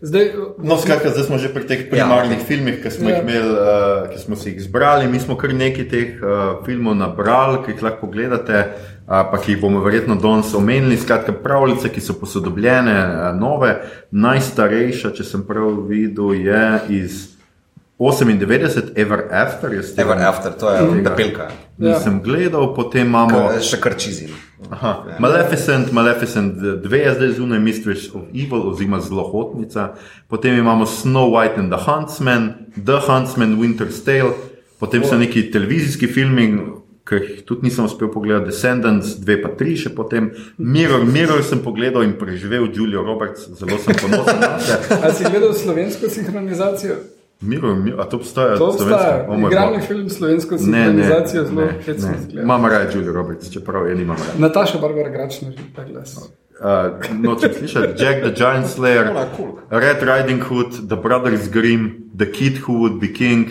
[0.00, 2.42] Zdaj, No, skratka, zdaj smo že pri teh primarnih Ja.
[2.42, 2.48] ja.
[2.48, 3.16] filmih, ki smo, Ja.
[3.16, 3.22] ja.
[3.22, 5.08] imeli, uh, ki smo si jih zbrali.
[5.08, 8.76] Mi smo kar nekaj teh uh, filmov nabrali, ki jih lahko gledate,
[9.08, 10.96] uh, pa ki jih bomo verjetno danes omenili.
[10.96, 13.80] Skratka, pravljice, ki so posodobljene, uh, nove.
[14.12, 16.64] Najstarejša, če sem prav videl, je
[17.00, 17.35] iz
[17.98, 19.72] 98, Ever After.
[19.74, 21.48] jaz tega Ever After, to je depelka.
[21.78, 23.48] Nisem gledal, potem imamo.
[23.48, 24.28] Ka- Še kar čizi.
[24.70, 25.16] Aha.
[25.18, 29.94] Maleficent, Maleficent 2 je zdaj zunaj, Mistress of Evil, oziroma zlohotnica.
[30.28, 32.54] Potem imamo Snow White and the Huntsman,
[32.84, 34.32] The Huntsman, Winter's Tale,
[34.80, 36.58] potem so neki televizijski filmi,
[37.06, 40.32] ki jih tudi nisem uspel pogledati, Descendants 2 pa 3 še potem.
[40.58, 44.96] Mirror, Mirror sem pogledal in preživel Julio Roberts, zelo sem ponosen na sebe.
[45.04, 47.15] a si gledal slovensko sinhronizacijo?
[47.40, 48.56] Mirror, a to obstaja?
[48.56, 49.26] To obstaja.
[49.28, 49.86] Oh Igrani bog.
[49.86, 52.08] film slovensko ne, sinhronizacijo zelo hecno.
[52.42, 54.38] Imam raje Julio Roberts, čeprav je nimam raje.
[54.38, 56.16] Nataša Barbara Gračna, že ta glas.
[56.16, 59.26] Uh, nočem slišati, Jack the Giant Slayer.
[59.70, 63.46] Red Riding Hood, The Brothers Grimm, The Kid Who Would Be King,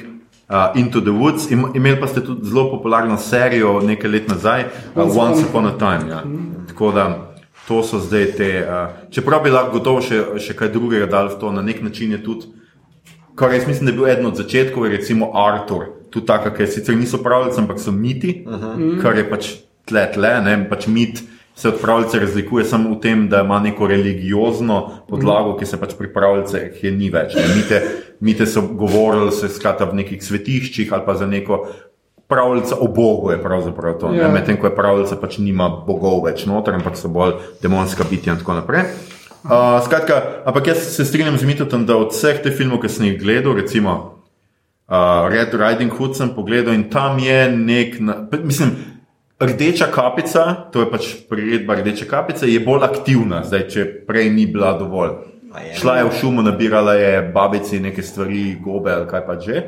[0.50, 1.52] uh, Into the Woods.
[1.52, 4.64] Im, imeli pa ste tudi zelo popularno serijo nekaj let nazaj,
[4.96, 6.10] uh, Once Upon a Time.
[6.10, 6.24] Ja.
[6.68, 7.34] Tako da
[7.68, 8.68] to so zdaj te.
[8.70, 12.12] Uh, čeprav bi lahko gotovo še, še kaj drugega dal v to, na nek način
[12.12, 12.65] je tudi.
[13.36, 16.68] Kar jaz mislim, da je bil eden od začetkov, je recimo Artur, tudi taka, ki
[16.68, 19.02] sicer niso pravljice, ampak so miti, uh -huh.
[19.02, 19.50] kar je pač
[19.86, 21.24] tle, tle, ne, pač mit
[21.56, 25.94] se od pravljice razlikuje samo v tem, da ima neko religiozno podlago, ki se pač
[25.98, 26.10] pri
[26.82, 27.36] je ni več.
[27.36, 27.56] Ne.
[27.56, 27.82] Mite,
[28.20, 31.68] mite so govorili se skratka v nekih svetiščih ali pa za neko.
[32.28, 34.28] Pravljica o Bogu je pravzaprav to, Ja.
[34.28, 34.34] yeah.
[34.34, 38.40] medtem ko je pravljica pač nima bogov več noter, ampak so bolj demonska bitja in
[38.40, 38.82] tako naprej.
[39.46, 43.06] Uh, skratka, ampak jaz se strinjam z Mitotom, da od vseh teh filmov, ki sem
[43.12, 43.94] jih gledal, recimo
[44.90, 48.74] uh, Red Riding Hood sem pogledal in tam je nek, na, mislim,
[49.38, 54.48] rdeča kapica, to je pač priredba rdeče kapice, je bolj aktivna, zdaj, če prej ni
[54.50, 55.14] bila dovolj.
[55.56, 55.76] Je?
[55.78, 59.62] Šla je v šumu, nabirala je babici neke stvari, gobe ali kaj pa že.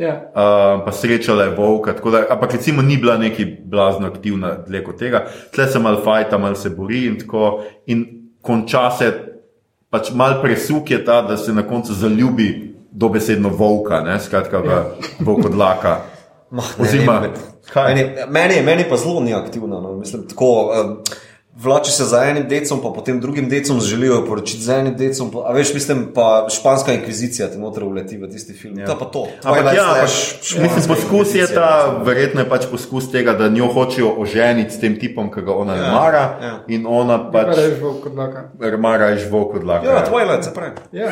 [0.00, 0.16] Ja.
[0.32, 4.82] Uh, pa srečala je volka, tako da, ampak recimo ni bila neki blazno aktivna dlje
[4.84, 5.22] kot tega.
[5.54, 7.62] Tle se mal fajta, mal se bori in tako.
[7.86, 9.12] In konča se,
[9.90, 14.82] pač mal presuk je ta, da se na koncu zaljubi dobesedno volka, ne, skratka v
[15.24, 16.00] volkodlaka.
[16.50, 17.36] Ma, ne Oziroma, vem,
[17.72, 17.94] kaj?
[17.94, 19.80] Meni, meni, meni pa zelo ni aktivna.
[19.80, 19.94] No.
[19.96, 20.96] Mislim, tako, um,
[21.56, 25.30] vlači se za enim decom, pa potem drugim decom želijo poročiti z enim decom.
[25.30, 28.78] Pa, a veš, mislim, pa španska inkvizicija ti noter uleti v tisti film.
[28.78, 28.86] Ja.
[28.86, 29.26] To pa to.
[29.44, 30.12] Ampak Twilight ja, pač,
[30.58, 34.98] mislim, poskus je ta, verjetno je pač poskus tega, da njo hočejo oženiti s tem
[35.00, 36.52] tipom, ki ga ona ne Ja, mara ja.
[36.68, 38.48] in ona Pa pač reč bo kot laka.
[38.78, 39.86] mara je žvok od laka.
[39.86, 40.72] Ja, Twilight, se pravi.
[40.92, 41.08] Ja,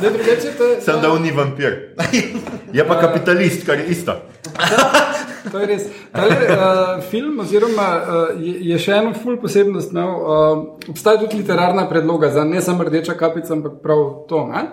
[0.00, 0.80] da drugače to je.
[0.80, 1.94] Sem da on ni vampir.
[2.76, 4.14] Je pa kapitalist, kar je isto.
[5.50, 5.84] To je res.
[6.12, 9.94] Tale, uh, film, oziroma uh, je, je še eno ful posebnost.
[9.96, 14.44] No, uh, obstaja tudi literarna predloga za ne samo rdeča kapica, ampak prav to.
[14.52, 14.66] Ne?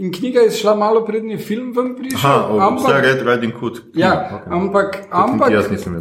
[0.00, 2.18] In knjiga je šla malo prednji film, ven prišel.
[2.20, 3.80] Aha, o, ampak, vse Red Riding Hood.
[3.94, 4.46] ja, Ok.
[4.48, 5.56] ampak, ampak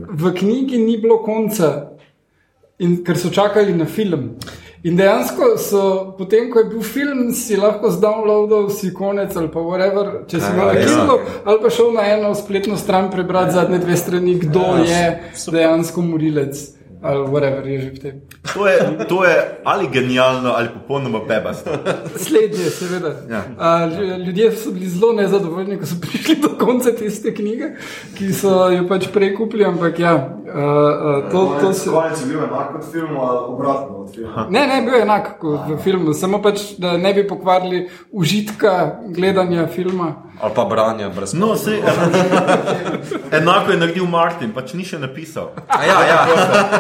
[0.10, 1.96] v knjigi ni bilo konca,
[2.80, 4.36] in, ker so čakali na film.
[4.84, 9.60] In dejansko so, potem ko je bil film, si lahko zdownloadal si konec ali pa
[9.60, 10.86] whatever, če si ga ja.
[10.88, 15.04] Kindle, ali pa šel na eno spletno stran prebrati zadnje dve strani, kdo je
[15.52, 16.56] dejansko morilec
[17.02, 18.16] ali whatever je že v tem.
[18.54, 21.72] To je, to je ali genialno, ali popolnoma bebasto.
[22.16, 23.14] Slednje, seveda.
[23.30, 23.44] Ja.
[23.58, 27.70] A, lju- ljudje so bili zelo nezadovoljni, ko so prišli do konca tiste knjige,
[28.18, 31.90] ki so jo pač prej kupili, ampak ja, a, a, to, to se.
[31.90, 34.48] Konec je bil enak kot film, ali obratno od filma.
[34.50, 38.74] Ne, ne, bil je enak kot v filmu, samo pač, da ne bi pokvarili užitka
[39.08, 40.14] gledanja filma.
[40.42, 41.82] Ali pa branja brez No, sej,
[43.32, 45.52] enako je naredil Martin, pač ni še napisal.
[45.68, 46.20] A Ja, ja.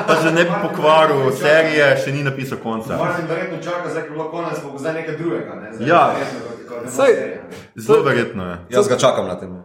[0.07, 2.97] Pa že ne bi pokvaril serije, še ni napisal konca.
[2.97, 5.53] Martin verjetno čaka, zdaj je bilo konec, pa bo zdaj nekaj drugega.
[5.55, 5.67] Ne?
[5.73, 6.03] Zdaj Ja.
[6.09, 6.39] verjetno
[6.87, 7.37] Saj-.
[7.75, 8.57] Zelo verjetno je.
[8.69, 9.63] Jaz ga čakam na tem.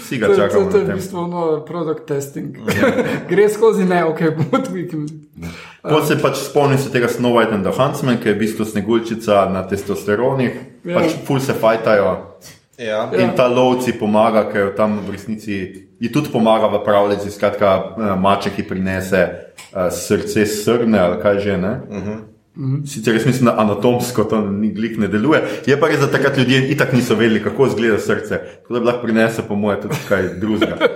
[0.00, 2.56] Vsi ga To, je- to, čakamo to je v bistvu no, product testing.
[3.30, 5.06] Gre skozi ne, ok, bomo tweakali.
[5.82, 8.64] Potem se pač spomnim se tega Snow White and the Huntsman, ki je v bistvu
[8.64, 10.52] sneguljčica na testosteronih,
[10.84, 10.96] Ja.
[10.96, 12.16] pač ful se fajtajo.
[12.78, 13.10] Ja.
[13.12, 15.56] In ta lovci pomaga, ker tam v resnici
[16.00, 19.20] ji tudi pomaga v pravljici, skratka, eh, maček, ki prinese
[19.74, 21.80] uh, srce srne ali kaj že ne.
[21.88, 22.18] Uh -huh.
[22.86, 26.38] Sicer jaz mislim, da anatomsko to ni glik ne deluje, je pa res, da takrat
[26.38, 30.28] ljudje itak niso vedeli, kako izgleda srce, tako da lahko prinese, po mojem, tudi kaj
[30.40, 30.90] drugega.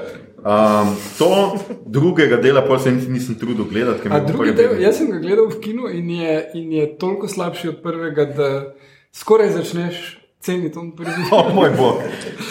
[0.44, 4.08] Um, to drugega dela pa se nisem trudil gledati.
[4.26, 7.78] drugi del, jaz sem ga gledal v kinu in je, in je toliko slabši od
[7.82, 8.50] prvega, da
[9.12, 10.02] skoraj začneš
[10.44, 11.10] ceniti on prvi.
[11.32, 11.94] O moj bog.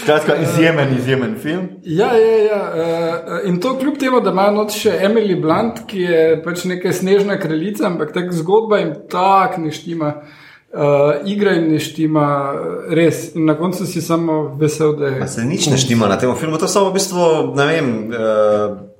[0.01, 1.67] Skratka, izjemen, izjemen film.
[1.83, 2.61] Ja, ja, ja.
[2.75, 6.93] Uh, in to kljub temu, da ima not še Emily Blunt, ki je pač neka
[6.93, 10.15] snežna kraljica, ampak tako zgodba jim tako ne štima.
[10.73, 13.27] Uh, igra jim ne štima, eh, res.
[13.37, 15.19] In na koncu si samo vesel, da je.
[15.21, 17.27] Pa se nič ne štima na tem filmu, to je samo v bistvu,
[17.59, 17.91] ne vem.
[18.09, 18.92] Uh,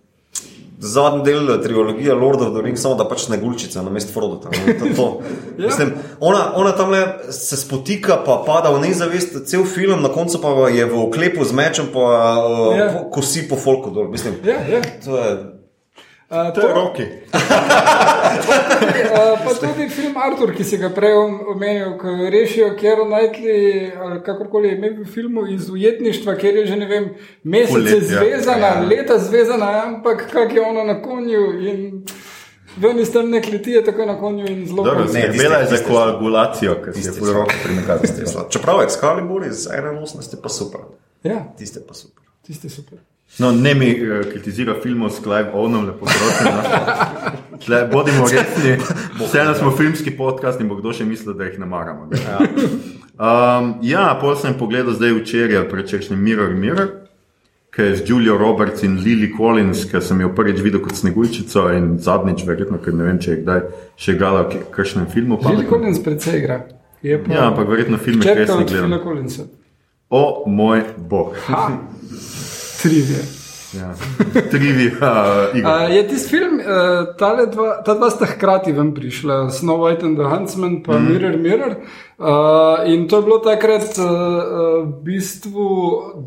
[0.84, 4.42] Zadnji del trilogije Lord of the Rings, samo da pač ne gulčica na mestu Frodo.
[5.58, 5.66] Ja.
[5.66, 6.92] Mislim, ona, ona tam
[7.30, 11.52] se spotika, pa pada v nezavest, cel film, na koncu pa je v oklepu z
[11.54, 12.88] mečem, pa uh, Ja.
[13.12, 14.08] kosi po folku dol.
[14.08, 14.82] Mislim, Ja, ja.
[15.06, 15.63] to je.
[16.34, 17.04] Uh, To je roki.
[17.04, 17.40] Uh,
[19.44, 23.62] pa tudi film Artur, ki si ga prej om- omenil, ko rešijo Kero Knightley,
[23.96, 27.10] ali kakorkoli je imel v filmu iz ujetništva, kjer je že ne vem,
[27.46, 28.82] mesece let, zvezana, Ja.
[28.84, 32.04] leta zvezana, ampak kak je ona na konju in
[32.78, 35.04] ven iz tam ne kleti, je tako na konju in zelo Dobro.
[35.04, 37.98] Ne, skrbela je tiste- za tiste- koagulacijo, ker si je tiste pol so- roki primekal.
[38.50, 40.82] Čeprav je Excalibur iz 81, pa super.
[41.24, 42.24] Ja, Tiste pa super.
[42.42, 42.98] tisti super.
[43.40, 46.48] No, ne mi uh, kritizira filmov s Clive Owenom, lepo prosim.
[46.54, 47.58] no.
[47.66, 48.76] Tle, bodimo resni,
[49.18, 52.10] vseeno smo filmski podcast in bo kdo še mislil, da jih ne maramo.
[52.12, 52.20] ne.
[53.14, 56.92] Um, ja, pol sem pogledal zdaj včeraj, ali prečerajšnji Mirror Mirror,
[57.74, 61.70] ki je z Julio Roberts in Lily Collins, ki sem jo prvič videl kot sneguljčico
[61.74, 63.62] in zadnjič, verjetno, ker ne vem, če je kdaj
[63.98, 65.40] še igrala v kakšnem filmu.
[65.42, 65.70] Pametnem.
[65.72, 66.60] Collins predvsej igra.
[67.04, 68.94] Je pa Ja, ampak verjetno filme res ne gledam.
[69.04, 69.48] Collinsa.
[70.14, 71.34] O moj bog.
[71.48, 71.66] Ha,
[72.84, 73.24] trivia.
[73.74, 73.90] Ja.
[74.52, 75.72] Trivia, uh, Igor.
[75.72, 80.06] Uh, je tisti film, uh, tale dva, ta dva sta hkrati ven prišla, Snow White
[80.06, 81.08] and the Huntsman, pa mm.
[81.10, 81.74] Mirror Mirror.
[82.20, 84.12] Uh, in to je bilo takrat uh, uh,
[84.86, 85.66] v bistvu,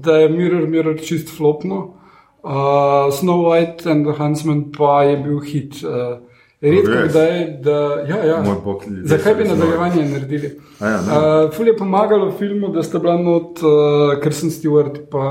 [0.02, 1.94] da je Mirror Mirror čist flopno,
[2.42, 5.84] uh, Snow White and the Huntsman pa je bil hit.
[5.86, 6.18] Uh,
[6.66, 7.12] Redko res?
[7.12, 7.80] kdaj, da.
[8.08, 8.36] Ja, ja.
[8.42, 10.50] Moj bog, ljudje Zakaj bi nadaljevanje naredili?
[10.80, 15.26] A ja, uh, Ful je pomagalo filmu, da sta bila not uh, Kristen Stewart, pa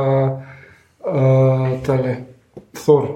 [1.06, 2.16] uh, tale
[2.74, 3.08] Thor,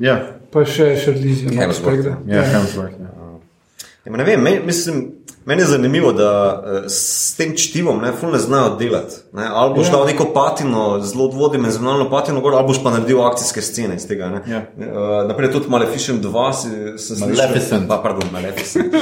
[0.00, 0.16] Ja,
[0.52, 1.50] pa še Šarlizijo.
[1.56, 2.06] Hemsworth.
[2.28, 3.00] ja, Hemsworth.
[3.00, 3.12] Ja.
[4.04, 5.06] Ja, ne vem, meni, mislim,
[5.46, 7.00] meni je zanimivo, da uh, s
[7.34, 9.14] tem čtivom ne, ful ne znajo delati.
[9.32, 9.46] Ne?
[9.46, 9.90] Ali boš Ja.
[9.90, 9.92] ja.
[9.92, 14.28] dal neko patino, zelo dvodimenzionalno patino, gor, ali boš pa naredil akcijske scene iz tega.
[14.28, 14.42] Ne?
[14.46, 14.62] Ja.
[14.76, 14.84] Uh,
[15.24, 17.88] naprej tudi Maleficent 2, si, si Maleficent.
[17.88, 18.94] Pa, pardon, Maleficent.
[18.94, 19.00] Uh,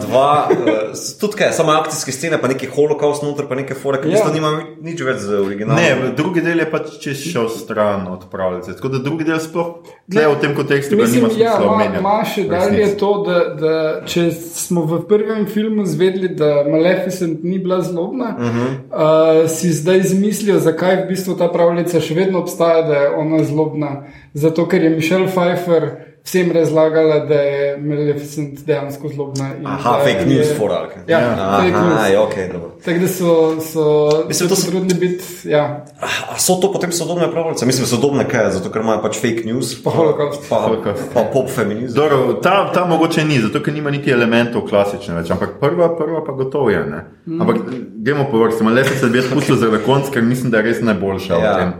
[0.00, 3.98] dva, uh, s- tudi kaj, samo akcijske scene, pa neki holokaust noter, pa neke fore,
[3.98, 4.12] ki Ja.
[4.12, 4.18] ja.
[4.18, 4.50] isto nima
[4.80, 5.76] nič več z originalom.
[5.76, 8.74] Ne, drugi del je pač čez šel stran od pravljice.
[8.74, 9.70] Tako da drugi del sploh
[10.06, 12.02] tle v tem kontekstu ga nima ja, smisla ma, omenjati.
[12.02, 12.98] ma še v dalje resnici.
[12.98, 13.74] to, da, da
[14.04, 19.42] če smo v prvem filmu zvedeli, da Maleficent ni bila zlobna, uh -huh.
[19.44, 23.44] uh, si zdaj izmislijo, zakaj v bistvu ta pravljica še vedno obstaja, da je ona
[23.44, 24.02] zlobna.
[24.34, 25.90] Zato, ker je Mišel Pfeiffer
[26.24, 29.50] vsem razlagala, da je Maleficent dejansko zlobna.
[29.56, 30.96] in Aha, da fake news je- for alke.
[31.08, 32.12] Ja, fake Aha, news.
[32.12, 32.70] ja, ok, dobro.
[32.84, 33.26] Tako da so,
[33.62, 33.84] so
[34.28, 35.24] Mislim, to so- potrudili biti.
[35.44, 35.84] Ja.
[36.28, 37.66] A so to potem sodobne pravljice?
[37.66, 40.48] Mislim, sodobne kaj, zato ker imajo pač fake news, Pa holokaust.
[40.48, 41.02] pa, Holokaust.
[41.14, 41.94] pa pop feminizem.
[41.94, 46.24] Dobro, ta, ta mogoče ni, zato ker nima niti elementov klasične več, ampak prva, prva
[46.24, 46.78] pa gotovo je.
[46.80, 47.04] Ne?
[47.26, 47.40] Mhm.
[47.40, 47.56] Ampak
[47.96, 51.34] gremo po vrsti, se bi jaz spustil za konc, ker mislim, da je res najboljša
[51.34, 51.72] Ja.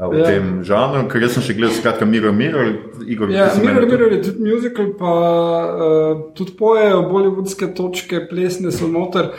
[0.00, 0.08] V.
[0.08, 0.24] V Ja.
[0.24, 2.72] tem žanru, ker jaz sem še gledal, skratka, Miro, Miro,
[3.04, 7.68] Igor, Ja, ti si Mirror, tudi- Mirror je tudi muzikal, pa uh, tudi pojejo bolivudske
[7.68, 9.30] točke, plesne so noter.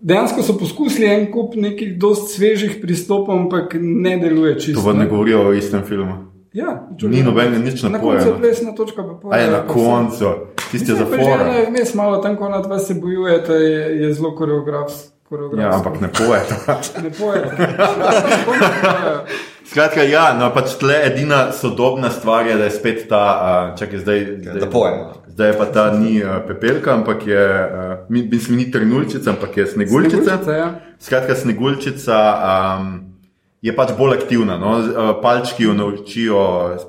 [0.00, 4.76] Dejansko so poskusili en kup nekih dost svežih pristopov, ampak ne deluje čisto.
[4.76, 6.30] To pa ne govorijo o istem filmu.
[6.50, 8.40] Ja, Ni nobenega nič Na na koncu je pojeno.
[8.40, 9.30] plesna točka, pa pojejo.
[9.30, 11.46] A je na koncu, tiste za fora.
[11.46, 15.14] že Vmes malo tam, ko na dva se bojujete, je, je zelo koreografsko.
[15.54, 16.40] Ja, ampak ne poje.
[16.98, 17.52] ne pojete.
[19.68, 23.98] Skratka, ja, no pač tle edina sodobna stvar je, da je spet ta, uh, čakaj
[24.00, 24.22] zdaj.
[24.40, 24.94] zdaj Da poje.
[25.28, 29.66] Zdaj pa ta ni uh, pepelka, ampak je, uh, mi- mislim, ni trnulčica, ampak je
[29.66, 30.22] sneguljčica.
[30.24, 30.70] Sneguljčica, ja.
[30.98, 32.16] Skratka, sneguljčica
[32.80, 32.88] um,
[33.60, 34.56] je pač bolj aktivna.
[34.56, 34.72] No?
[35.22, 36.42] Palčki jo naučijo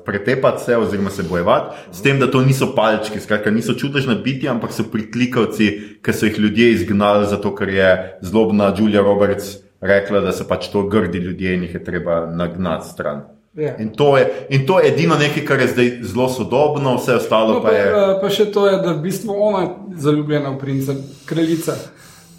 [0.06, 4.54] pretepati se oziroma se bojevati, s tem, da to niso palčki, skratka, niso čudežna bitja,
[4.56, 7.90] ampak so pritlikavci, ki so jih ljudje izgnali, zato ker je
[8.22, 12.88] zlobna Julia Roberts rekla, da so pač to grdi ljudje in jih je treba nagnati
[12.88, 13.22] stran.
[13.54, 13.76] Ja.
[13.78, 17.54] In to, je, in to je edino nekaj, kar je zdaj zelo sodobno, vse ostalo
[17.54, 17.86] No, pa pa, je.
[17.86, 19.70] eh, pa še to je, da v bistvu ona je
[20.04, 20.94] zaljubljena v princa,
[21.26, 21.74] kraljica.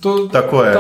[0.02, 0.72] To, Tako je.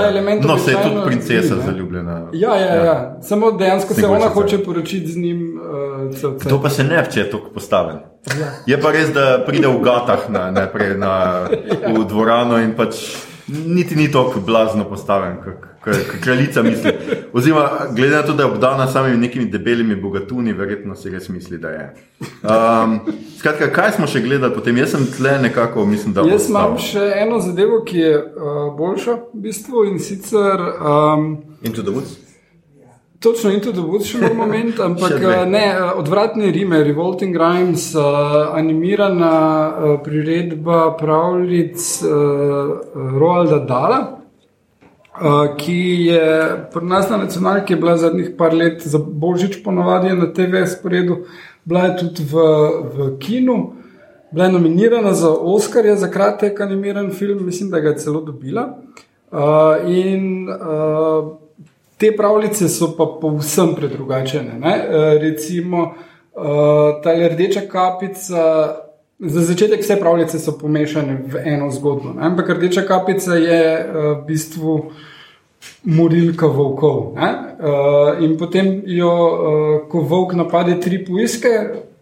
[0.41, 2.30] No, se je tudi princesa ni, zaljubljena.
[2.34, 2.86] Ja, ja, ja.
[2.86, 3.17] ja.
[3.21, 5.60] Samo dejansko se ona hoče poročiti z njim.
[5.60, 6.50] Uh, cel cel.
[6.50, 8.00] To pa se ne, če je tako postavljen.
[8.39, 8.47] Ja.
[8.65, 11.13] Je pa res, da pride v gatah na, najprej na,
[12.00, 13.04] v dvorano in pač
[13.47, 15.71] niti ni tako blazno postavljen, kot
[16.24, 16.91] kraljica misli.
[17.34, 21.58] Oziroma, glede na to, da je obdana samimi nekimi debelimi bogatuni, verjetno si res misli,
[21.58, 21.94] da je.
[22.20, 23.00] Um,
[23.39, 24.78] skratka, kaj smo še gledali potem?
[24.78, 26.88] Jaz sem tle nekako, mislim, da Jaz imam ostal.
[26.88, 30.67] še eno zadevo, ki je uh, boljša v bistvu in sicer.
[30.82, 31.32] Um,
[31.63, 32.20] Into the woods.
[33.22, 37.91] Točno in tudi bo še en moment, ampak eh, ne, eh, odvratne Rime, Revolting Rhymes,
[37.94, 39.34] uh, animirana
[39.70, 42.72] uh, priredba pravljic uh,
[43.13, 44.00] Roalda Dala,
[45.58, 50.34] ki je pri nas na nacionalki bila zadnjih par let za božič, ponovadi je na
[50.34, 51.17] TV sporedu,
[51.65, 52.36] bila je tudi v,
[52.95, 53.74] v kinu.
[54.32, 58.78] Bila je nominirana za Oscarja za kratek animiran film, mislim, da ga je celo dobila.
[59.32, 59.39] Uh,
[59.88, 61.38] in uh,
[61.97, 64.60] te pravljice so pa povsem predrugačene.
[64.60, 64.88] Ne?
[65.19, 68.76] Recimo, uh, ta rdeča kapica.
[69.22, 72.26] Za začetek vse pravljice so pomešane v eno zgodbo, ne?
[72.26, 74.92] ampak rdeča kapica je uh, v bistvu
[75.84, 77.14] morilka volkov.
[77.16, 77.30] ne.
[77.62, 81.50] Uh, in potem jo, uh, ko volk napade tri poiske,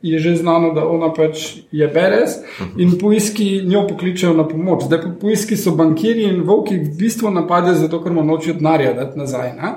[0.01, 2.39] je že znano, da ona pač je beres
[2.77, 4.83] in poiski njo pokličejo na pomoč.
[4.87, 9.19] Zdaj poiski so bankirji in volki v bistvu napadejo zato, ker mu nočijo denarja dati
[9.19, 9.53] nazaj.
[9.59, 9.73] Ne?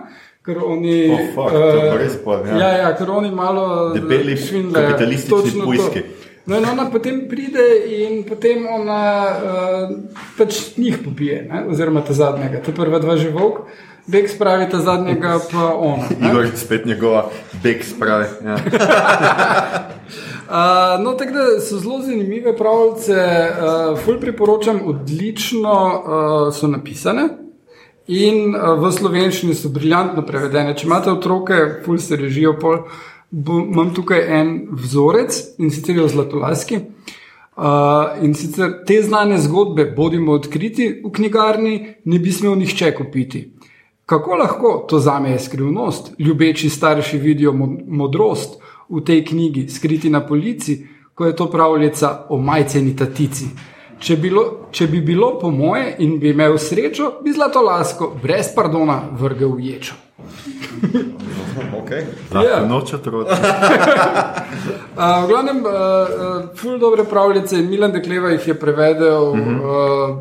[0.46, 2.58] Ker oni, Oh, fuck, je pa pol, ja.
[2.58, 4.88] ja, ja, ker oni malo Debeli švindlajo.
[4.90, 6.21] kapitalistični Točno to.
[6.46, 9.90] No, in ona potem pride in potem ona uh,
[10.38, 11.64] pač njih pobije, ne?
[11.70, 13.60] oziroma ta zadnjega, ta prva dva že volk,
[14.10, 16.30] beg spravi ta zadnjega, pa ne.
[16.30, 17.28] Igor je spet njegova
[17.62, 18.26] beg spravi.
[18.44, 18.58] Ja.
[20.50, 27.28] Uh, no, tako da so zelo zanimive pravljice, uh, ful priporočam, odlično uh, so napisane.
[28.10, 30.74] In uh, v slovenščini so briljantno prevedene.
[30.74, 32.82] Če imate otroke, ful se režijo pol.
[33.32, 36.80] Bo, imam tukaj en vzorec in sicer je v Zlatolaski.
[37.52, 41.74] Uh, in sicer te znane zgodbe, bodimo odkriti v knjigarni,
[42.04, 43.42] ne bi smel nihče kupiti.
[44.06, 46.14] Kako lahko to za me je skrivnost?
[46.18, 52.26] Ljubeči starši vidijo mod- modrost v tej knjigi, skriti na polici, ko je to pravljica
[52.28, 53.44] o majceni tatici.
[53.98, 58.50] Če, bilo, če bi bilo po moje in bi imel srečo, bi zlato lasko brez
[58.54, 59.94] pardona vrgel v ječo.
[61.82, 62.02] Okay.
[62.32, 62.66] Ja.
[62.66, 63.30] noč otroci.
[63.32, 63.38] Uh,
[65.24, 69.60] v glavnem, uh, uh, ful dobre pravljice, Milan Dekleva jih je prevedel uh -huh.
[69.60, 70.18] uh,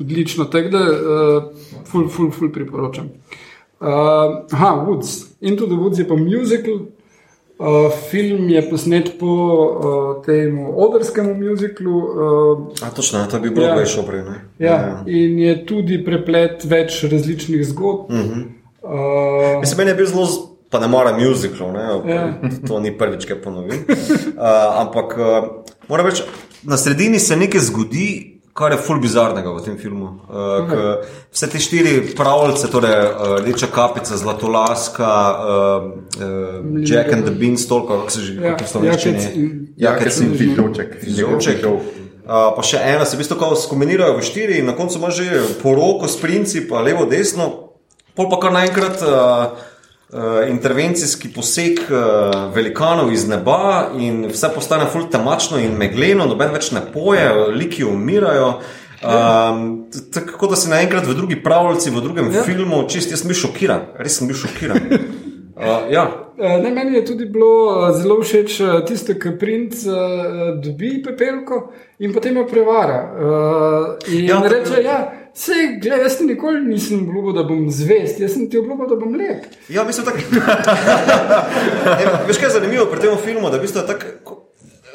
[0.00, 1.42] odlično, tako da uh,
[1.84, 3.08] ful, ful, ful priporočam.
[3.80, 3.88] Uh,
[4.52, 5.36] aha, Woods.
[5.40, 6.74] Into the Woods je pa musical.
[7.58, 11.98] Uh, film je posnet po uh, tem odrskem muziklu.
[11.98, 13.78] Uh, A, točno, to bi bilo Ja.
[13.78, 13.86] ja.
[13.86, 14.22] šlo prej.
[14.22, 14.40] ne?
[14.58, 18.10] ja, in je tudi preplet več različnih zgodb.
[18.10, 18.44] Uh -huh.
[18.84, 20.26] Uh, Mislim, meni je bil zelo,
[20.70, 22.12] pa ne mora muziklov, ne?
[22.12, 22.22] Ja.
[22.68, 23.84] to ni prvič, kaj ponovim.
[23.88, 25.26] Uh, ampak uh,
[25.88, 26.22] moram reči,
[26.62, 28.30] na sredini se nekaj zgodi.
[28.54, 30.22] Kar je ful bizarnega v tem filmu.
[30.30, 30.74] Uh, k,
[31.34, 35.88] vse te štiri pravljice, torej uh, Rdeča kapica, Zlatolaska, uh,
[36.22, 39.50] uh, Jack and the Beanstalk, kako se že Ja, kako so slovenščini?
[39.76, 40.94] Jakec in- Fižolček.
[41.02, 41.66] Fižolček.
[41.66, 45.10] Uh, pa še ena se v bistvu kao skombinirajo v štiri in na koncu ima
[45.10, 45.26] že
[45.58, 47.63] poroko s princi, pa levo, desno,
[48.16, 49.02] pol pa kar naenkrat.
[49.02, 49.70] Uh,
[50.14, 56.52] Uh, intervencijski poseg uh, velikanov iz neba, in vse postane fulj temačno in megleno, noben
[56.54, 57.24] več ne poje,
[57.56, 58.52] liki umirajo.
[59.02, 59.64] Um,
[60.14, 62.44] tako da si naenkrat v drugi pravljici, v drugem ja.
[62.46, 64.86] filmu, čist jaz sem bil šokiran, res sem bil šokiran.
[65.56, 66.06] Uh, ja.
[66.38, 71.60] Ne, meni je tudi bilo zelo všeč tisto, kar princ uh, dobi pepelko
[71.98, 73.02] in potem jo prevara.
[73.02, 74.98] Uh, in Ja, reče: ja,
[75.34, 78.98] Sej, gled, jaz ti nikoli nisem obljubil, da bom zvest, jaz sem ti obljubil, da
[79.00, 79.48] bom lep.
[79.68, 80.20] Ja, mislim, tak...
[81.98, 84.04] ne, veš, kaj je zanimivo pri tem filmu, da v bistvu tak,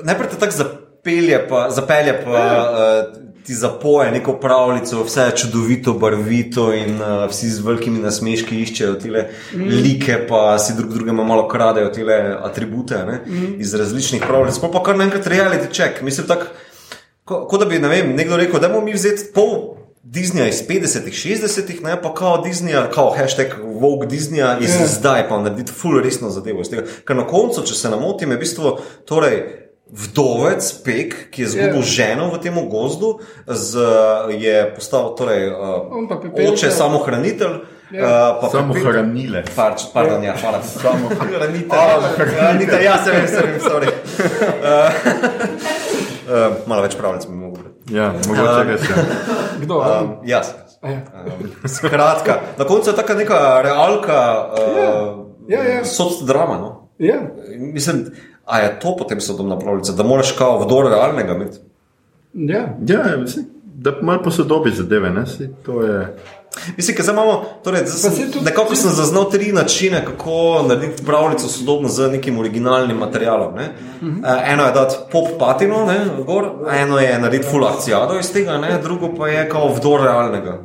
[0.07, 5.93] najprej te tako zapelje, pa, zapelje, pa uh, ti zapoje neko pravljico, vse je čudovito,
[5.93, 9.67] barvito in uh, vsi z velikimi nasmeški iščejo te mm.
[9.83, 12.05] like, pa si drug drugemu malo kradejo te
[12.43, 13.59] atribute ne, mm.
[13.59, 14.59] iz različnih pravljic.
[14.59, 16.01] Pol pa kar naenkrat reality check.
[16.01, 16.47] Mislim, tako,
[17.23, 19.78] ko, kot da bi ne vem, nekdo rekel, da bomo mi vzeti pol.
[20.03, 24.79] Disneya iz 50-ih, 60-ih, ne pa kao Disneya, kao hashtag Vogue Disneya iz Ja.
[24.79, 24.85] yeah.
[24.87, 26.85] zdaj, pa narediti full resno zadevo iz tega.
[27.05, 29.41] Ker na koncu, če se ne motim, je v bistvu torej,
[29.89, 31.83] vdovec Pek, ki je izgubil Ja.
[31.83, 31.95] yeah.
[31.95, 33.83] ženo v tem gozdu, z,
[34.39, 35.49] je postal torej,
[35.91, 37.59] On pa uh, oče samohranitelj.
[37.91, 38.05] Ja.
[38.05, 39.43] Uh, pa Samo Pepelka- hranile.
[39.55, 40.61] Pač, pardon, ja, hvala.
[40.83, 42.07] Samo hranitelj.
[42.37, 43.89] Hranitelj, ja, se vem, se vem, sorry.
[44.59, 44.91] Uh,
[46.29, 47.68] uh, malo več pravljic bi mogel.
[47.91, 48.89] Ja, mogoče res.
[48.89, 48.95] Ja.
[49.61, 49.77] Kdo?
[49.79, 50.53] Um, jaz.
[50.83, 50.89] Ja.
[50.89, 55.85] Um, skratka, na koncu je taka neka realka, uh, Ja, ja.
[55.85, 56.57] soddrama.
[56.57, 56.87] No?
[56.99, 57.15] Ja.
[57.57, 58.05] Mislim,
[58.45, 61.57] a je to potem sodobna pravljica, da moraš kao vdor realnega imeti?
[62.33, 62.77] Ja.
[62.87, 65.09] Ja, mislim, da malo posodobi zadeve.
[65.09, 65.25] Ne?
[65.25, 66.17] Saj to je.
[66.77, 67.33] Mislim, da imamo,
[67.63, 67.81] torej,
[68.25, 70.31] tudi- nekako sem zaznal tri načine, kako
[70.63, 73.55] narediti pravljico sodobno z nekim originalnim materialom.
[73.55, 73.69] Ne?
[73.95, 74.21] Uh Mhm.
[74.21, 74.41] -huh.
[74.45, 78.79] Eno je dati pop patino, ne, gor, eno je narediti full akcijado iz tega, ne,
[78.79, 80.59] drugo pa je kao vdor realnega.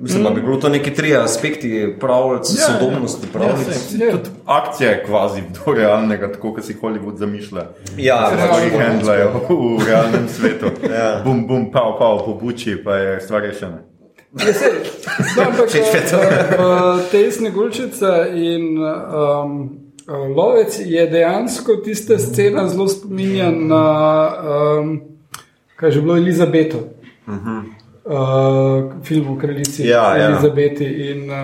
[0.00, 1.68] Mislim, da bi bilo to neki tri aspekti
[2.00, 2.58] pravljic, Mhm.
[2.58, 2.78] Ja, ja.
[2.80, 3.66] sodobnosti pravljic.
[3.90, 4.10] Saj, Ja.
[4.10, 7.64] tudi akcija je kvazi do realnega, tako kot si Hollywood zamišlja.
[7.96, 8.86] Ja, Stvari Realno.
[8.88, 9.30] handlajo
[9.78, 10.66] v realnem svetu.
[10.92, 11.20] Ja.
[11.24, 13.78] Bum, bum, pav, pav, po buči, pa je stvar rešena.
[14.36, 14.46] Ja,
[15.36, 16.16] no, ampak mi je to.
[16.16, 19.70] v- v tej sneguljčica in um,
[20.08, 23.84] uh, lovec je dejansko tista scena zelo spominja na
[24.78, 25.00] um,
[25.76, 26.78] kaj že bilo Elizabeto.
[27.26, 27.62] Uh -huh.
[28.04, 28.14] Uh,
[29.02, 29.86] film o kraljici.
[29.86, 30.28] Ja, ja.
[30.28, 31.36] Elizabeti in uh,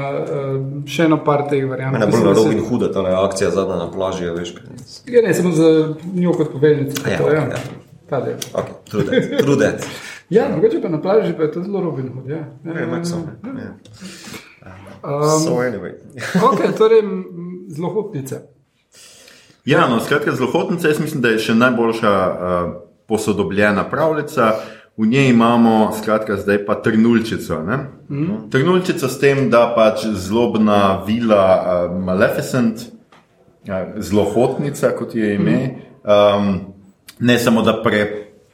[0.87, 1.93] še eno par teh variant.
[1.93, 4.51] Mene bolj ki na so se- Robin Hooda, ta akcija zadnja na plaži, je, veš.
[4.51, 4.65] kaj.
[5.07, 5.71] Ja, ne, samo za
[6.15, 7.11] njo kot poveljnico.
[7.11, 7.41] Ja, to, ok, ja.
[7.41, 7.57] ja.
[8.11, 8.35] Ta del.
[8.53, 9.87] Okay, true that.
[10.31, 12.29] Ja, drugače pa na plaži pa je to zelo Robin Hood.
[12.29, 12.37] Ja.
[12.37, 13.65] Ja, Okay, ja, ja.
[13.65, 13.75] Ja.
[15.03, 15.93] Um, So anyway.
[16.53, 17.03] ok, torej
[17.95, 18.41] hotnica.
[19.65, 22.73] Ja, no, skratka, zlohotnica, jaz mislim, da je še najboljša uh,
[23.07, 24.53] posodobljena pravljica.
[24.97, 27.61] V njej imamo, skratka, zdaj pa trnulčico.
[28.09, 28.51] Mm.
[28.51, 32.87] Trnulčico s tem, da pač zlobna vila uh, Maleficent,
[33.69, 35.59] uh, zlohotnica, kot je ime,
[36.05, 36.51] um,
[37.21, 38.05] ne samo da pre,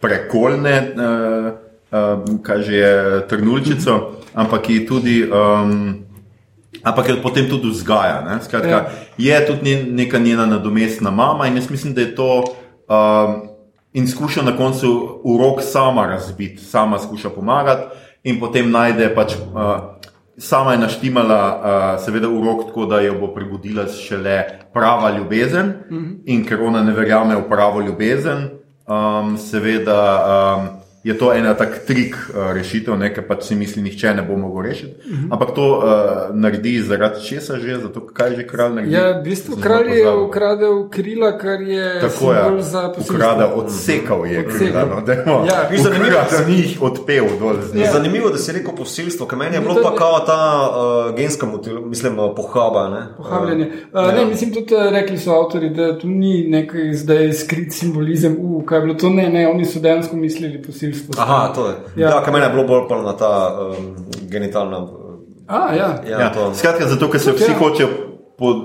[0.00, 2.94] prekolne, uh, uh, kaj že je
[3.28, 5.22] trnulčico, ampak ji tudi.
[5.30, 6.02] Um,
[6.84, 8.22] Ampak jo potem tudi vzgaja.
[8.22, 8.38] ne.
[8.44, 8.86] Skratka, Ja.
[9.18, 12.44] je tudi neka njena nadomestna mama in jaz mislim, da je to.
[12.88, 13.56] Um,
[13.92, 17.82] in skuša na koncu urok sama razbiti, sama skuša pomagati,
[18.24, 19.96] in potem najde pač uh,
[20.38, 21.40] sama je naštimala,
[21.96, 26.18] uh, seveda, urok tako, da jo bo prebudila šele prava ljubezen mm -hmm.
[26.26, 28.48] in ker ona ne verjame v pravo ljubezen,
[28.86, 30.26] um, seveda.
[30.58, 34.36] Um, je to ena tak trik uh, rešitev, nekaj pač si misli, nihče ne bo
[34.36, 34.94] mogel rešiti.
[35.06, 35.28] Uh -huh.
[35.30, 35.84] Ampak to uh,
[36.34, 38.94] naredi zaradi česa že, zato kaj že kralj naredi.
[38.94, 42.62] Ja, v bistvu kralj je ukradel krila, kar je tako je.
[42.62, 43.16] za posilstvo.
[43.16, 47.56] Ukradel, odsekal je krila, no, da je Ja, vi zanimivo, ukradel, ni jih odpel dol
[47.62, 47.84] z njim.
[47.84, 47.92] Ja.
[47.92, 50.40] Zanimivo, da si rekel posilstvo, ker meni je bilo pa kao ta
[50.70, 52.88] uh, genska motil, mislim, uh, pohaba.
[52.88, 53.06] Ne?
[53.16, 53.70] Pohabljanje.
[53.92, 58.36] Uh, ne, mislim, tudi uh, rekli so avtori, da tu ni nekaj zdaj skrit simbolizem,
[58.40, 59.10] uh, kaj je bilo to.
[59.10, 60.95] Ne, ne, oni so dejansko mislili posilstvo.
[61.18, 61.74] Aha, to je.
[61.96, 62.08] Ja.
[62.08, 63.96] Ja, ja ker meni je bilo bolj pa na ta um,
[64.28, 64.78] genitalna.
[64.78, 64.90] uh,
[65.48, 65.88] A, ja.
[66.04, 66.54] Ja, Ja, to.
[66.54, 67.58] skratka, zato ker se Tudi vsi ja.
[67.58, 67.88] hočejo
[68.38, 68.64] po, uh,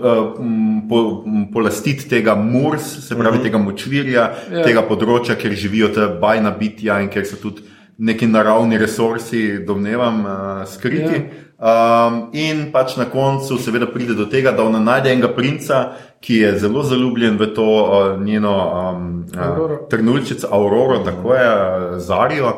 [0.89, 1.23] po,
[1.53, 3.43] polastiti tega Murs, se pravi Mhm.
[3.43, 4.63] tega močvirja, Ja.
[4.63, 7.61] tega področja, kjer živijo ta bajna bitja in kjer so tudi
[7.97, 10.31] neki naravni resursi, domnevam, uh,
[10.65, 11.21] skriti.
[11.61, 15.91] Um, in pač na koncu, seveda, pride do tega, da ona najde enega princa,
[16.21, 18.53] ki je zelo zaljubljen v to uh, njeno
[18.93, 22.53] um, uh, trnulčico, Auroro, tako je, uh, Zarijo.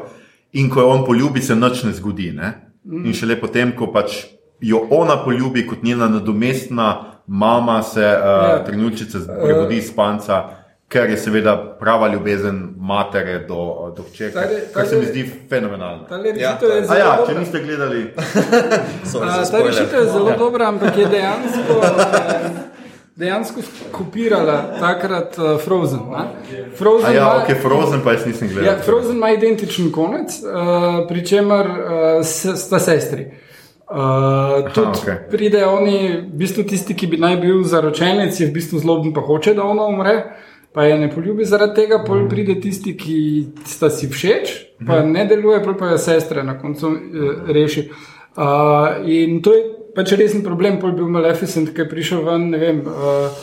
[0.53, 2.31] In ko jo on poljubi, se nič ne zgodi.
[2.31, 2.53] Ne?
[2.85, 4.25] In šele potem, ko pač
[4.61, 6.89] jo ona poljubi kot njena nadomestna
[7.27, 8.63] mama, se uh, Ja.
[8.63, 10.43] trnulčica prebudi iz spanca,
[10.87, 13.55] ker je seveda prava ljubezen matere do,
[13.97, 14.39] do hčerke.
[14.73, 16.03] Kar se mi zdi fenomenalno.
[16.03, 17.39] Ta Ja, A zelo ja, če dobra.
[17.39, 18.13] niste gledali,
[19.23, 22.72] A, Ta rešitev je zelo dobra, ampak je dejansko, eh,
[23.15, 23.61] dejansko
[23.91, 25.99] kopirala takrat uh, Frozen.
[26.11, 26.23] ne.
[26.75, 28.65] Frozen a ja, ima- ok, Frozen pa jaz nisem gledal.
[28.65, 30.49] Ja, Frozen ima identičen konec, uh,
[31.07, 33.25] pri čemer uh, sta sestri.
[33.85, 35.01] Uh, tudi okej.
[35.03, 35.29] okay.
[35.29, 39.21] pride oni, v bistvu tisti, ki bi naj bil zaročenec, je v bistvu zloben, pa
[39.21, 40.15] hoče, da ona umre,
[40.73, 42.05] pa je ne poljubi zaradi tega, Mhm.
[42.05, 43.17] pol pride tisti, ki
[43.65, 44.49] sta si všeč,
[44.87, 46.97] pa ne deluje, pa jo sestre na koncu uh,
[47.47, 47.89] reši.
[48.35, 48.43] Uh,
[49.05, 49.63] in to je
[49.95, 53.41] pač resen problem, pol bil Maleficent, ki je prišel ven, ne vem, uh,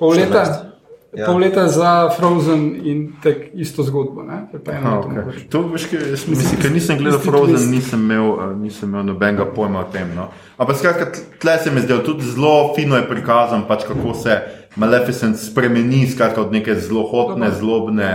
[0.00, 0.46] pol leta.
[0.46, 0.72] 14.
[1.16, 1.30] Ja.
[1.30, 4.20] Pol leta za Frozen in tako isto zgodbo.
[4.20, 5.46] Eno Aha, okay.
[5.48, 9.46] To veš, kaj, jaz mislim, ker nisem gledal Frozen, nisem imel, uh, nisem imel nobenega
[9.54, 10.10] pojma o tem.
[10.16, 10.28] No.
[10.58, 11.06] Ampak skratka,
[11.40, 14.40] tle se mi zdelo tudi zelo fino je prikazan, pač kako se
[14.76, 18.10] Maleficent spremeni skratka, od neke zelo hotne, zlobne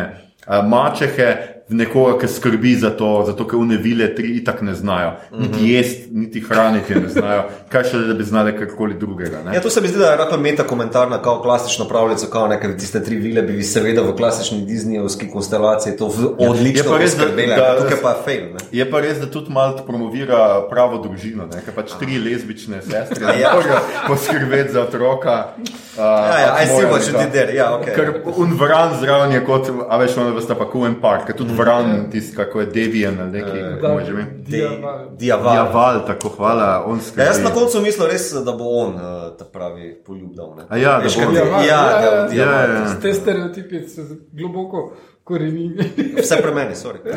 [0.45, 5.69] uh, mačehe nekoga, ki skrbi za to, zato ker unevile tri itak ne znajo, niti
[5.69, 9.43] jesti, niti hraniti ne znajo, kaj še da bi znali karkoli drugega.
[9.43, 9.55] Ne?
[9.55, 12.77] Ja, to se mi zdi, da je rahlo meta komentarna, kao klasično pravljico, kao neke
[12.77, 17.23] tiste tri vile bi seveda v klasični Disneyovski konstelaciji to Je odlično pa res, da-
[17.23, 18.43] poskrbele, da- ne, tukaj pa je fail.
[18.45, 18.59] Ne.
[18.71, 21.61] Je pa res, da tudi malo promovira pravo družino, ne?
[21.65, 23.53] ker pač tri lezbične sestre ne Ja.
[23.53, 25.47] morejo poskrbeti za otroka.
[25.91, 27.85] Uh, Ja, ja, I see what you did there, ja, ok.
[27.85, 32.35] Ker unvran zraven je kot, a veš, ono veste pa Kujen Park, tudi vran, tisti,
[32.35, 34.25] kako je Devijan ali neki, kako mu je že ime.
[34.39, 34.99] Diaval.
[35.17, 36.05] Diaval.
[36.07, 36.99] Tako hvala, on.
[37.17, 39.01] Ja, jaz na koncu mislil res, da bo on uh,
[39.37, 40.55] ta pravi poljub dal.
[40.55, 40.63] ne.
[40.69, 41.33] A ja, da Veš, bo ker on.
[41.33, 42.27] ti- Diaval, Ja, ja, da ja.
[42.27, 42.33] bo.
[42.35, 42.99] Ja, ja.
[43.01, 44.01] Te stereotipi so
[44.31, 44.93] globoko
[45.23, 45.89] korenjeni.
[46.17, 46.99] Vse pre meni, sorry.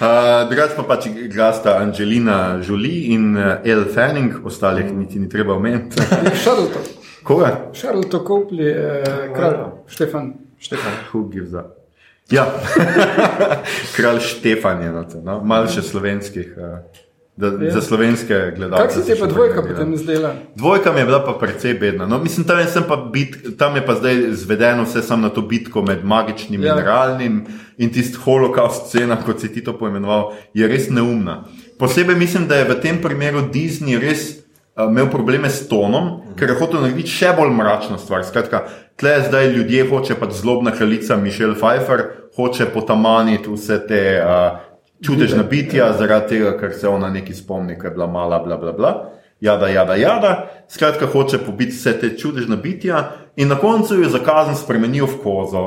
[0.00, 0.06] Uh,
[0.48, 6.00] Drugač pa pač igrasta Angelina Jolie in uh, Elle Fanning, ostalih niti ni treba omeniti.
[6.34, 6.82] Šarlton.
[7.22, 7.50] Koga?
[7.72, 9.56] Šarlton Copley, eh, kralj,
[9.86, 10.32] Štefan.
[10.58, 10.92] Štefan.
[11.12, 11.76] Who gives up?
[12.30, 12.46] Ja,
[13.96, 15.40] kralj Štefan je na to, no?
[15.44, 16.54] malo še slovenskih.
[16.56, 17.08] Uh,
[17.40, 17.72] da, Ja.
[17.72, 18.82] Za slovenske gledalce.
[18.82, 20.34] Kako se ti je pa dvojka potem zdela?
[20.54, 22.06] Dvojka mi je bila pa precej bedna.
[22.06, 25.42] No, mislim, tam je, pa bit, tam je pa zdaj zvedeno vse samo na to
[25.42, 26.76] bitko med magičnim Ja.
[26.76, 27.46] in realnim
[27.78, 31.44] in tisti holokaust scena, kot si ti to poimenoval, je res neumna.
[31.78, 34.36] Posebej mislim, da je v tem primeru Disney res
[34.76, 38.24] uh, imel probleme s tonom, ker je hotel narediti še bolj mračno stvar.
[38.24, 38.66] Skratka,
[39.00, 42.02] tle zdaj ljudje hoče pač zlobna kraljica Mišel Pfeiffer,
[42.36, 44.58] hoče potamaniti vse te uh,
[45.06, 48.72] čudežna bitja, zaradi tega, ker se ona nekaj spomni, ker je bila mala, bla, bla,
[48.72, 48.94] bla.
[49.40, 50.32] Jada, jada, jada,
[50.68, 55.64] skratka, hoče pobiti vse te čudežna bitja, in na koncu jo zakazan spremenijo v kozo.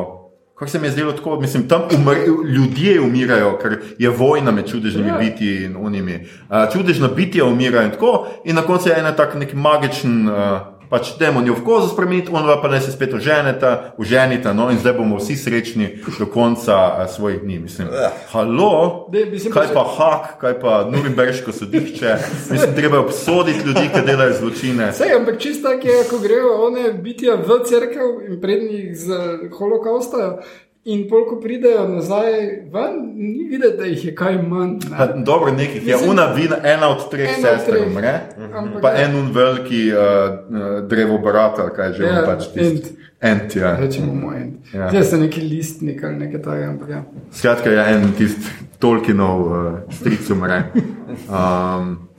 [0.53, 4.69] Kar se mi je zdelo tako, mislim, tam umr, ljudje umirajo, ker je vojna med
[4.69, 5.17] čudežnimi ja.
[5.17, 6.19] bitji in unimi.
[6.49, 10.29] Uh, čudežna bitja umirajo in tako, in na koncu je ena tak nek magičen.
[10.29, 14.69] Uh, Pač demon jo v kozo spremeniti, on pa naj se spet oženeta, oženita, no
[14.69, 15.87] in zdaj bomo vsi srečni
[16.19, 17.57] do konca uh, svojih dni.
[17.65, 17.89] Mislim,
[18.29, 22.17] halo, Dej, mislim, kaj pa hak, kaj pa Nuremberško sodišče,
[22.51, 24.91] mislim, treba je obsoditi ljudi, ki delajo zločine.
[24.93, 29.07] Sej, ampak čisto tako je, ko grejo one bitja v cerkev in prednjih z
[29.57, 30.45] holokausta.
[30.85, 32.31] In pol, ko pridejo nazaj,
[32.73, 34.73] ven, ni videti, da jih je kaj manj.
[34.91, 34.97] ne.
[34.97, 37.87] Pa, dobro, nekih je una vina, ena od treh Ena od sester treh.
[37.87, 38.19] umre,
[38.53, 39.05] Ampak pa ja.
[39.07, 39.99] en un veliki uh,
[40.49, 42.97] uh, drevobarat, ali kaj že Ja, ja, pač tisti.
[43.21, 43.77] Ent, ja.
[43.79, 44.57] Rečemo mu en.
[44.73, 44.89] Ja.
[44.89, 46.69] Zdaj so neki listnik ali nekaj takega.
[46.69, 47.03] ampak Ja.
[47.31, 50.63] Skratka, je en tisti Tolkienov uh, stric umre.
[51.29, 52.09] Um,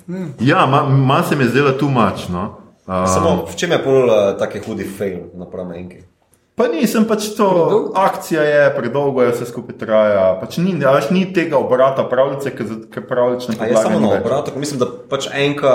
[0.41, 2.57] Ja, ma, ma se mi je zdela tu mačno.
[2.87, 5.97] Uh, Samo v čem je pol uh, taki hudi fail napram enki?
[6.55, 7.93] Pa nisem pač to, Predolgo?
[7.99, 10.27] akcija je predolgo, je vse skupaj traja.
[10.39, 12.53] Pač ni, a veš, ni tega obrata pravljice,
[12.95, 15.75] ki pravlične A je samo na obratu, mislim, da pač enka.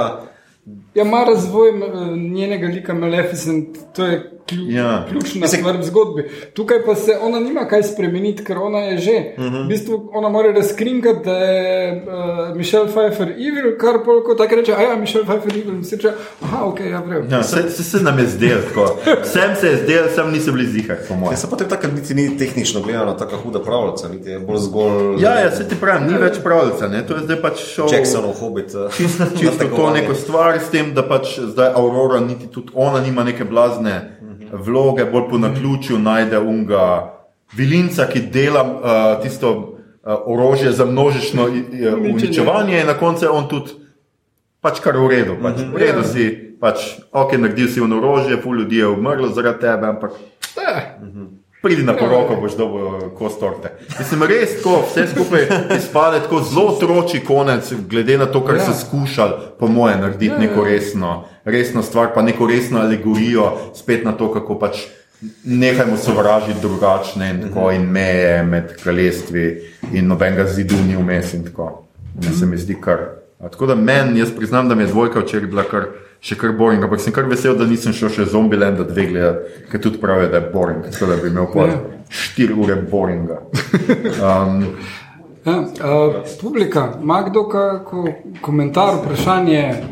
[0.95, 1.73] Ja, ima razvoj
[2.15, 4.83] njenega lika Maleficent, to je klju, Ja.
[4.83, 5.05] ja.
[5.09, 6.21] ključna Mislim- stvar v zgodbi.
[6.53, 9.17] Tukaj pa se ona nima kaj spremeniti, ker ona je že.
[9.37, 9.65] Uh -huh.
[9.65, 12.03] V bistvu ona mora razkrinkati, da je
[12.49, 15.95] uh, Mišel Pfeiffer evil, kar polko tako reče, a ja, Mišel Pfeiffer evil, in si
[15.95, 17.23] reče, aha, ok, ja, vrejo.
[17.31, 18.95] Ja, se, se, se nam je zdelo tako.
[19.25, 21.37] Sem se je zdelo, sem nisem bil zihar, po Ja, mojem.
[21.37, 24.89] se potem tako niti ni tehnično gledano tako huda pravljica, niti je bolj zgolj
[25.19, 27.07] Ja, ja, se ti pravim, ni več pravljica, ne?
[27.07, 27.85] to je zdaj pač šel.
[27.93, 28.65] Jacksonov hobit.
[28.67, 32.99] eh, Čisto, čisto to neko stvar s tem, da pač zdaj Aurora, niti tudi ona
[33.01, 34.17] nima neke blazne
[34.53, 37.13] vloge, bolj po naključju najde unga
[37.53, 41.47] vilinca, ki dela uh, tisto uh, orožje za množično
[42.13, 43.71] uničevanje in na koncu je on tudi
[44.61, 45.37] pač kar v redu.
[45.41, 46.29] Pač, v redu si,
[46.59, 50.11] pač, ok, naredil si on orožje, pol ljudi je umrlo zaradi tebe, ampak
[50.57, 50.97] Eh,
[51.61, 53.69] Pridi na poroko, boš dobil kos torte.
[53.99, 55.47] Mislim, res tako, vse skupaj
[55.77, 58.65] izpade tako zelo otroči konec, glede na to, kar Ja.
[58.65, 64.11] so skušali, po moje, narediti neko resno, resno stvar, pa neko resno alegorijo, spet na
[64.11, 64.77] to, kako pač
[65.43, 69.61] nehajmo sovražiti drugačne in, tako, in meje med kraljestvi
[69.93, 71.83] in nobenega zidu ni vmes in tako.
[72.23, 72.99] Ne se mi zdi kar.
[73.39, 75.85] A, Tako da meni, jaz priznam, da mi je dvojka včeraj bila kar,
[76.21, 79.83] še kar boring, ampak sem kar vesel, da nisem šel še Zombieland 2 gledati, ker
[79.83, 81.79] tudi pravijo, da je boring, tako da bi imel pa Ja.
[82.09, 83.43] 4 ure boringa.
[84.19, 84.65] Um,
[85.45, 88.07] Ja, uh, publika, ima kdo kako
[88.41, 89.83] komentar, vprašanje,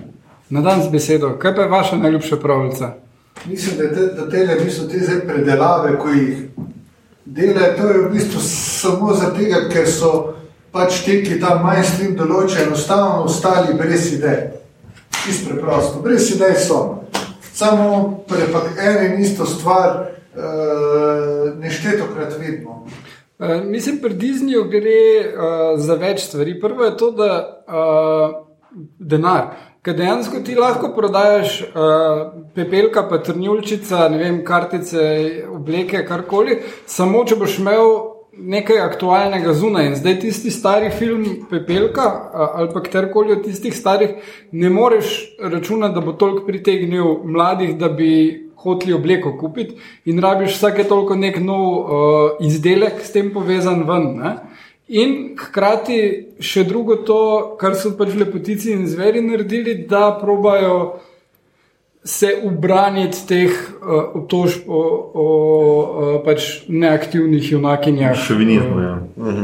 [0.49, 2.93] na dan z besedo, kaj pa je vaša najljubša pravljica?
[3.45, 6.49] Mislim, da te, da tele niso te zdaj predelave, ko jih
[7.25, 7.77] delajo.
[7.77, 9.39] To je v bistvu samo zato,
[9.71, 10.33] ker so
[10.71, 14.56] pač ti, ki tam mainstream določajo, enostavno ostali brez idej.
[15.27, 17.03] Čisto preprosto, brez idej so.
[17.53, 22.87] Samo prepak eno in isto stvar uh, neštetokrat vidimo.
[23.39, 26.59] Uh, mislim, pri Disneyju gre uh, za več stvari.
[26.59, 27.31] Prvo je to, da
[27.67, 28.35] uh,
[28.99, 29.51] denar.
[29.83, 32.23] Ker dejansko ti lahko prodajaš uh,
[32.55, 35.03] pepelka, pa trnjulčica, ne vem, kartice,
[35.51, 37.91] obleke, karkoli, samo če boš imel
[38.39, 39.87] nekaj aktualnega zunaj.
[39.87, 44.09] In zdaj tisti stari film Pepelka ali pa katerkoli od tistih starih,
[44.51, 49.75] ne moreš računati, da bo toliko pritegnil mladih, da bi hoteli obleko kupiti
[50.05, 54.07] in rabiš vsake toliko nek nov uh, izdelek s tem povezan ven.
[54.17, 54.33] Ne?
[54.87, 55.99] In hkrati
[56.39, 57.19] še drugo to,
[57.59, 60.99] kar so pač lepotici in zveri naredili, da probajo
[62.03, 64.81] se ubraniti teh uh, obtožb o,
[65.13, 65.25] o
[66.15, 68.93] uh, pač neaktivnih junakinjah Šovinizmu, ja.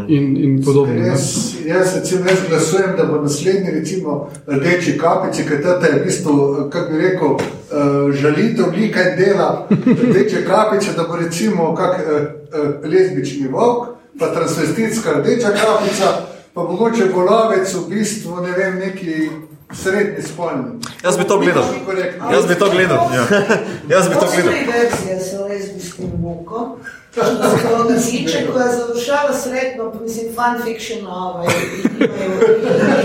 [0.07, 1.05] in, in podobno.
[1.05, 6.03] Jaz, jaz recimo jaz glasujem, da bo naslednji recimo rdeči kapici, ker tata je v
[6.05, 6.35] bistvu,
[6.71, 9.67] kako bi rekel, uh, žalitev in dela
[10.09, 16.13] rdeče kapice, da bo recimo kak uh, uh, lezbični volk, pa transvestitska rdeča kapica,
[16.53, 19.29] pa mogoče bolovec v bistvu, ne vem, neki
[19.75, 20.63] srednji spolni.
[21.03, 21.63] Jaz bi to gledal.
[22.33, 22.97] Jaz bi to gledal.
[22.97, 23.23] Ja.
[23.95, 24.51] Jaz bi to gledal.
[24.51, 26.71] Postoji verzija sa lezbijskim vukom.
[27.79, 31.47] Odličje koja završava sretno, mislim, fanfiction ovaj,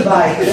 [0.05, 0.51] bajke.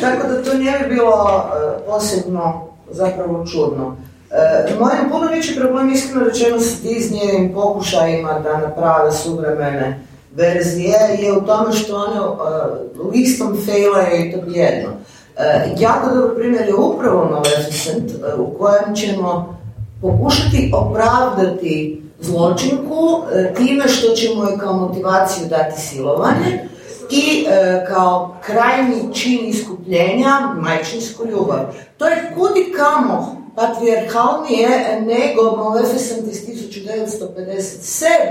[0.00, 3.96] Tako da to nije bi bilo eh, posebno zapravo čudno.
[4.30, 10.00] E, moj puno veći problem, iskreno rečeno, s Disneyevim pokušajima da naprave suvremene
[10.36, 14.90] verzije je u tome što one uh, listom failaju i to bjedno.
[15.38, 19.58] E, jako dobar primjer je upravo Maleficent e, u kojem ćemo
[20.00, 26.68] pokušati opravdati zločinku e, time što ćemo joj kao motivaciju dati silovanje
[27.10, 27.46] i
[27.88, 31.60] kao krajnji čin iskupljenja majčinsku ljubav.
[31.98, 38.22] To je kudi kamo patrijarhalnije nego Maleficent iz 1957.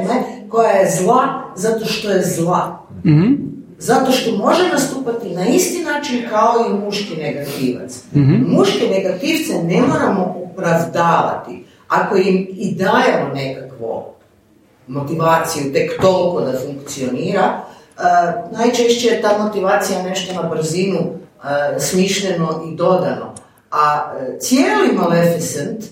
[0.49, 2.79] koja je zla zato što je zla.
[3.83, 8.03] Zato što može nastupati na isti način kao i muški negativac.
[8.47, 11.65] Muške negativce ne moramo opravdavati.
[11.87, 14.13] Ako im i dajemo nekakvo
[14.87, 17.61] motivaciju tek toliko da funkcionira, e,
[18.51, 23.33] najčešće je ta motivacija nešto na brzinu e, smišljeno i dodano.
[23.71, 25.83] A e, cijeli Maleficent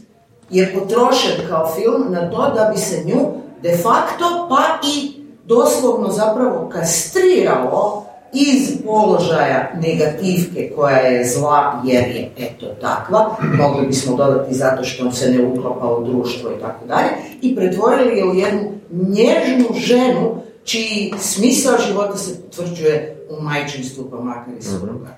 [0.49, 3.31] je potrošen kao film na to da bi se nju
[3.61, 12.31] de facto pa i doslovno zapravo kastriralo iz položaja negativke koja je zla jer je
[12.39, 17.09] eto takva, mogli bismo dodati zato što se ne uklapa u društvo i tako dalje,
[17.41, 24.17] i pretvorili je u jednu nježnu ženu čiji smisao života se potvrđuje u majčinstvu pa
[24.17, 25.17] makar i supruga.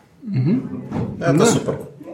[1.21, 1.73] Ja, to je super.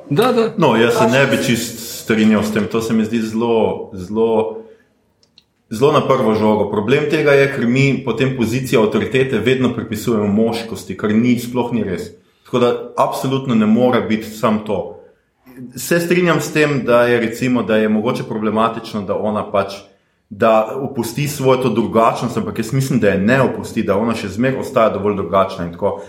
[0.10, 0.50] Da, da.
[0.58, 4.59] No, jaz se ne bi čist strinjal s tem, to se mi zdi zelo, zelo,
[5.70, 6.70] zelo na prvo žogo.
[6.72, 11.84] Problem tega je, ker mi potem pozicijo avtoritete vedno pripisujemo moškosti, kar ni, sploh ni
[11.84, 12.12] res.
[12.46, 14.96] Tako da absolutno ne more biti sam to.
[15.76, 19.74] Se strinjam s tem, da je, recimo, da je mogoče problematično, da ona pač
[20.30, 24.30] da opusti svojo to drugačnost, ampak jaz mislim, da je ne opusti, da ona še
[24.30, 25.66] zmeraj ostaja dovolj drugačna.
[25.66, 26.02] in tako.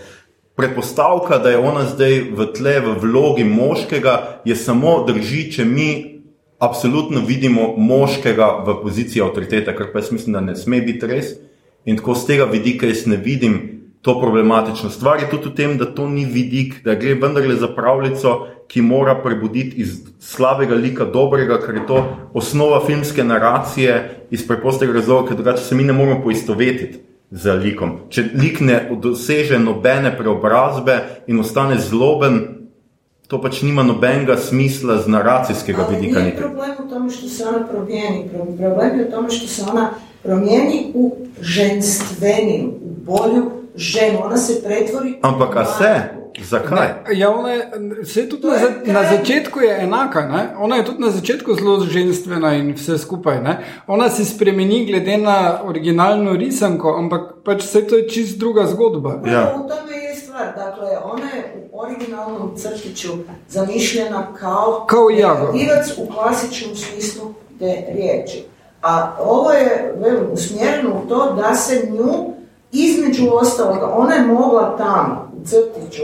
[0.55, 6.20] Predpostavka, da je ona zdaj v tle v vlogi moškega, je samo drži, če mi
[6.61, 11.33] absolutno vidimo moškega v poziciji avtoritete, kar pa jaz mislim, da ne sme biti res.
[11.85, 13.57] In tako z tega vidika jaz ne vidim
[14.01, 14.89] to problematično.
[14.89, 18.35] Stvar je tudi v tem, da to ni vidik, da gre vendarle za pravljico,
[18.69, 22.03] ki mora prebuditi iz slabega lika dobrega, ker je to
[22.33, 27.01] osnova filmske naracije iz preprostega razloga, ker drugače se mi ne moremo poistovetiti
[27.31, 27.97] z likom.
[28.09, 30.97] Če lik ne doseže nobene preobrazbe
[31.27, 32.60] in ostane zloben,
[33.31, 36.19] to pač nima nobenega smisla z naracijskega Ali vidika.
[36.19, 36.41] nije niti.
[36.41, 39.89] problem u tome što se ona promijeni, Pro- problem je u tome što se ona
[40.23, 46.01] promijeni u ženstveniju, u bolju ženu, ona se pretvori Ampak a se?
[46.41, 46.87] Zakaj?
[47.13, 47.71] Ja, ona je,
[48.01, 50.21] vse tudi na, je za, na začetku je enaka.
[50.21, 50.55] Ne?
[50.57, 53.41] Ona je tudi na začetku zelo ženstvena in vse skupaj.
[53.41, 53.57] Ne?
[53.87, 59.19] Ona se spremeni glede na originalno risanko, ampak pač vse to je čist druga zgodba.
[59.23, 59.43] Pa Ja.
[60.41, 63.09] Stvar, dakle, ona je u originalnom crtiću
[63.49, 65.51] zamišljena kao, Kao jago.
[65.53, 68.45] negativac u klasičnom smislu te riječi.
[68.81, 72.33] A ovo je velim, usmjereno u to da se nju,
[72.71, 76.03] između ostaloga, ona je mogla tamo, u crtiću,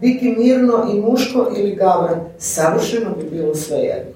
[0.00, 4.12] biti mirno i muško ili gavran, savršeno bi bilo sve jedno.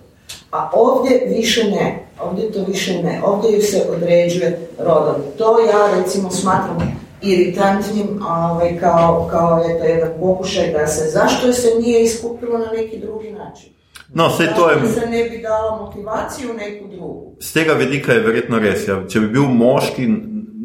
[0.51, 5.15] A ovdje više ne, ovdje to više ne, ovdje ju se određuje rodom.
[5.39, 11.53] To ja recimo smatram iritantnim ovaj, kao, kao eto, jedan pokušaj da se, zašto je
[11.53, 13.73] se nije iskupilo na neki drugi način?
[14.15, 14.77] No, vse to je.
[14.77, 17.37] Zašto se ne bi dala motivaciju neku drugu?
[17.41, 18.89] Z tega vidika je verjetno res.
[18.89, 19.01] Ja.
[19.09, 20.07] Če bi bil moški,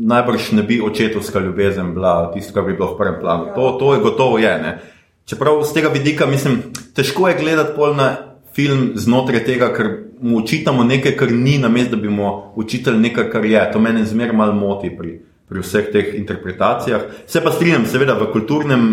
[0.01, 3.45] najbrž ne bi očetovska ljubezen bila tisto, kar bi bilo v prvem planu.
[3.55, 4.53] To, to je gotovo je.
[4.61, 4.77] Ne.
[5.25, 6.61] Čeprav z tega vidika mislim,
[6.95, 8.15] težko je gledati pol na
[8.55, 9.89] film znotraj tega, ker
[10.21, 13.61] mu učitamo nekaj, kar ni, namesto da bi mu učitali nekaj, kar je.
[13.73, 15.21] To mene zmeraj malo moti pri,
[15.51, 17.27] pri vseh teh interpretacijah.
[17.27, 18.83] Se pa strinjam, seveda v kulturnem.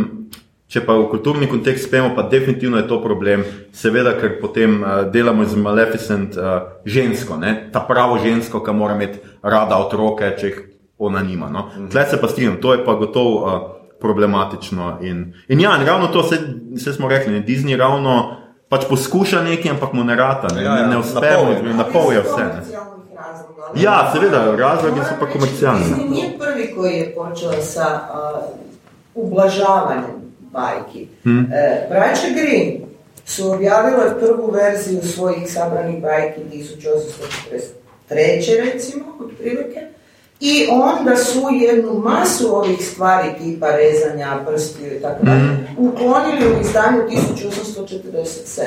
[0.68, 3.40] Če pa v kulturni kontekst spemo, pa definitivno je to problem,
[3.72, 7.54] seveda, ker potem uh, delamo iz Maleficent uh, žensko, ne?
[7.72, 10.58] ta pravo žensko, ki mora imeti rada otroke, če jih
[11.00, 11.48] ona nima.
[11.48, 11.70] No?
[11.88, 13.56] Tle se pa strinjam, to je pa gotovo uh,
[13.96, 14.98] problematično.
[15.08, 17.40] In, in ja, in ravno to, vse smo rekli, ne?
[17.48, 18.36] Disney ravno
[18.68, 21.32] pač poskuša nekaj, ampak mu ne rata, ne, Ja, ja, ne, ne na uspe,
[21.80, 22.44] na pol je vse.
[22.44, 22.97] Ne?
[23.38, 25.84] Razloga, ali- Ja, seveda, razlogi so pa komercijalni.
[25.84, 28.44] Disney nije prvi koji je počeo sa uh,
[29.14, 30.04] ublažavanjem
[30.52, 31.06] bajki.
[31.22, 31.52] Hmm.
[31.52, 32.84] E, Braća Grimm
[33.26, 36.40] su objavile prvu verziju svojih sabranih bajki
[38.10, 38.72] 1843.
[38.72, 39.80] recimo, otprilike.
[40.40, 46.60] I onda su jednu masu ovih stvari tipa rezanja, prstiju i tako dalje uklonili u
[46.60, 48.62] izdanju 1847.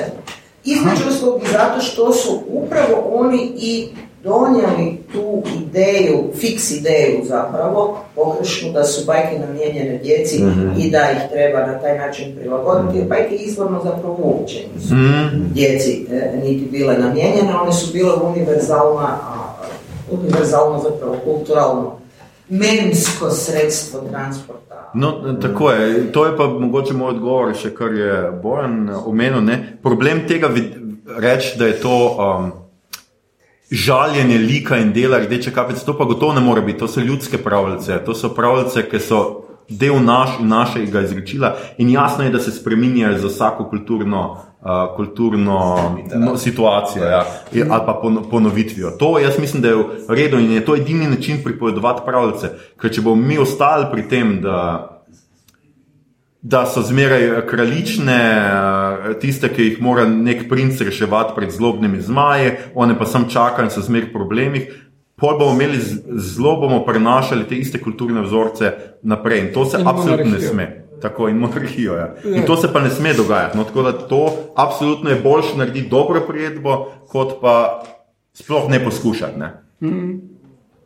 [0.64, 3.88] Između ostalog i zato što su upravo oni i
[4.22, 10.42] donijeli tu ideju, fiks ideju zapravo, pogrešnu da su bajke namijenjene djeci
[10.78, 14.94] i da ih treba na taj način prilagoditi, jer bajke izvorno zapravo uopće nisu
[15.54, 19.52] djeci e, niti bile namijenjene, one su bile univerzalna, a,
[20.10, 21.98] univerzalno zapravo kulturalno
[22.48, 24.90] memsko sredstvo transporta.
[24.94, 26.12] No, tako je.
[26.12, 29.40] To je pa mogoče moj odgovor, še kar je Bojan omenil.
[29.40, 29.78] Ne?
[29.82, 30.50] Problem tega
[31.18, 32.52] reči, da je to um,
[33.72, 36.78] žaljenje lika in dela rdeče kapice, to pa gotovo ne more biti.
[36.78, 42.24] To so ljudske pravljice, to so pravljice, ki so del naš, našega izrečila in jasno
[42.24, 44.36] je, da se spreminjajo za vsako kulturno.
[44.62, 45.76] Uh, kulturno
[46.14, 48.90] no, situacijo ja, ali pa pono- ponovitvijo.
[48.90, 52.50] To jaz mislim, da je v redu in je to edini način pripovedovati pravljice.
[52.80, 54.91] Ker če bomo mi ostali pri tem, da
[56.42, 58.20] da so zmeraj kraljične,
[59.10, 63.64] eh, tiste, ki jih mora nek princ reševati pred zlobnimi zmaji, one pa sam čakajo
[63.64, 64.72] in so zmeraj v problemih.
[65.16, 65.78] Pol bomo imeli
[66.18, 68.72] zelo, bomo prenašali te iste kulturne vzorce
[69.02, 70.84] naprej in to se In absolutno ne sme.
[71.02, 71.94] Tako in monarhijo.
[71.94, 72.14] Ja.
[72.24, 73.58] In to se pa ne sme dogajati.
[73.58, 77.82] No, tako da to absolutno je boljše narediti dobro prijedbo, kot pa
[78.32, 79.38] sploh ne poskušati.
[79.38, 79.62] Ne.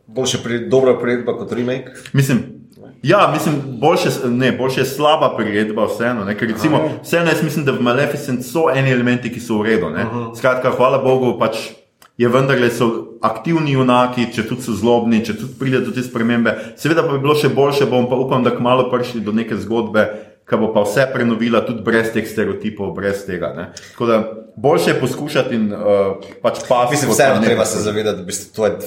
[0.07, 1.91] Boljše pri, dobra priredba kot remake.
[2.13, 2.56] Mislim,
[3.03, 6.25] ja, mislim, boljše, ne, boljše je slaba priredba, vseeno.
[6.25, 9.71] Ne, ker recimo, vseeno jaz mislim, da v Maleficent so eni elementi, ki so v
[9.71, 9.91] redu.
[9.91, 10.07] ne.
[10.37, 11.71] Skratka, hvala Bogu, pač
[12.19, 12.89] je vendarle so
[13.23, 16.55] aktivni junaki, če tudi so zlobni, če tudi pride do te spremembe.
[16.81, 20.07] Seveda pa bi bilo še boljše, bom pa upam, da kmalo prišli do neke zgodbe,
[20.47, 23.53] ki bo pa vse prenovila, tudi brez teh stereotipov, brez tega.
[23.57, 23.69] Ne.
[23.93, 24.21] Tako da
[24.57, 28.57] boljše je poskušati in uh, pač pa Mislim, vseeno treba se zavedati, da v bistvu
[28.57, 28.79] to je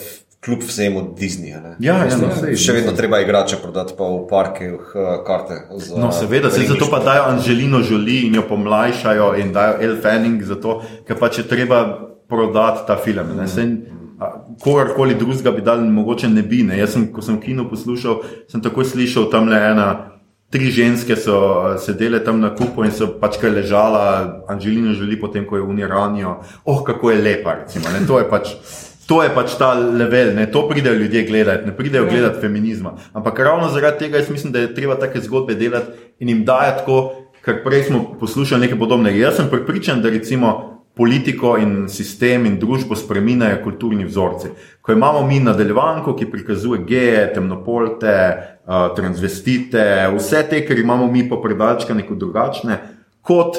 [0.46, 1.60] kljub vsemu Disneyja.
[1.62, 1.76] ne.
[1.80, 5.58] Ja, ja, no, sej, Še vedno treba igrače prodati pa v parkih eh, karte.
[5.76, 9.98] Za No, seveda, se zato pa dajo Anželino Žoli in jo pomlajšajo in dajo El
[10.02, 11.84] Fanning, zato, ker pač je treba
[12.30, 13.36] prodati ta film.
[13.38, 13.48] Ne.
[13.48, 13.76] Sej,
[14.20, 14.32] a,
[14.64, 16.64] Kogarkoli drugega bi dal, mogoče ne bi.
[16.64, 16.80] Ne.
[16.80, 19.90] Jaz sem, ko sem kino poslušal, sem takoj slišal tam le ena.
[20.50, 24.04] Tri ženske so a, sedele tam na kupu in so pač kaj ležala,
[24.50, 26.40] Anželina želi potem, ko je uniranijo.
[26.66, 27.92] Oh, kako je lepa, recimo.
[27.94, 28.08] Ne.
[28.08, 28.56] To je pač.
[29.10, 30.46] To je pač ta level, ne?
[30.52, 32.94] to pridejo ljudje gledati, ne pridejo gledati feminizma.
[33.14, 36.84] Ampak ravno zaradi tega jaz mislim, da je treba take zgodbe delati in jim dajati
[36.84, 37.00] tako,
[37.42, 39.18] ker prej smo poslušali nekaj podobnega.
[39.18, 40.52] Jaz sem pripričan, da recimo
[40.94, 44.52] politiko in sistem in družbo spreminjajo kulturni vzorci.
[44.82, 48.16] Ko imamo mi nadaljevanko, ki prikazuje geje, temnopolte,
[48.68, 49.86] uh, transvestite,
[50.18, 52.78] vse te, ker imamo mi po predalčkah neko drugačne,
[53.22, 53.58] kot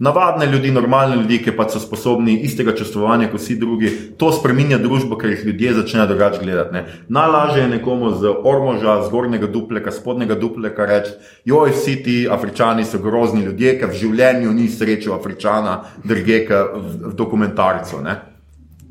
[0.00, 4.78] navadne ljudi, normalne ljudi, ki pa so sposobni istega čustvovanja kot vsi drugi, to spreminja
[4.80, 6.74] družbo, ker jih ljudje začnejo drugače gledati.
[6.74, 6.84] Ne.
[7.08, 11.12] Najlažje je nekomu z ormoža, zgornjega dupleka, spodnjega dupleka reči:
[11.44, 16.62] Joj, vsi ti Afričani so grozni ljudje, ker v življenju ni srečal Afričana, drge v,
[17.10, 18.00] v dokumentarcu.
[18.02, 18.16] Ne.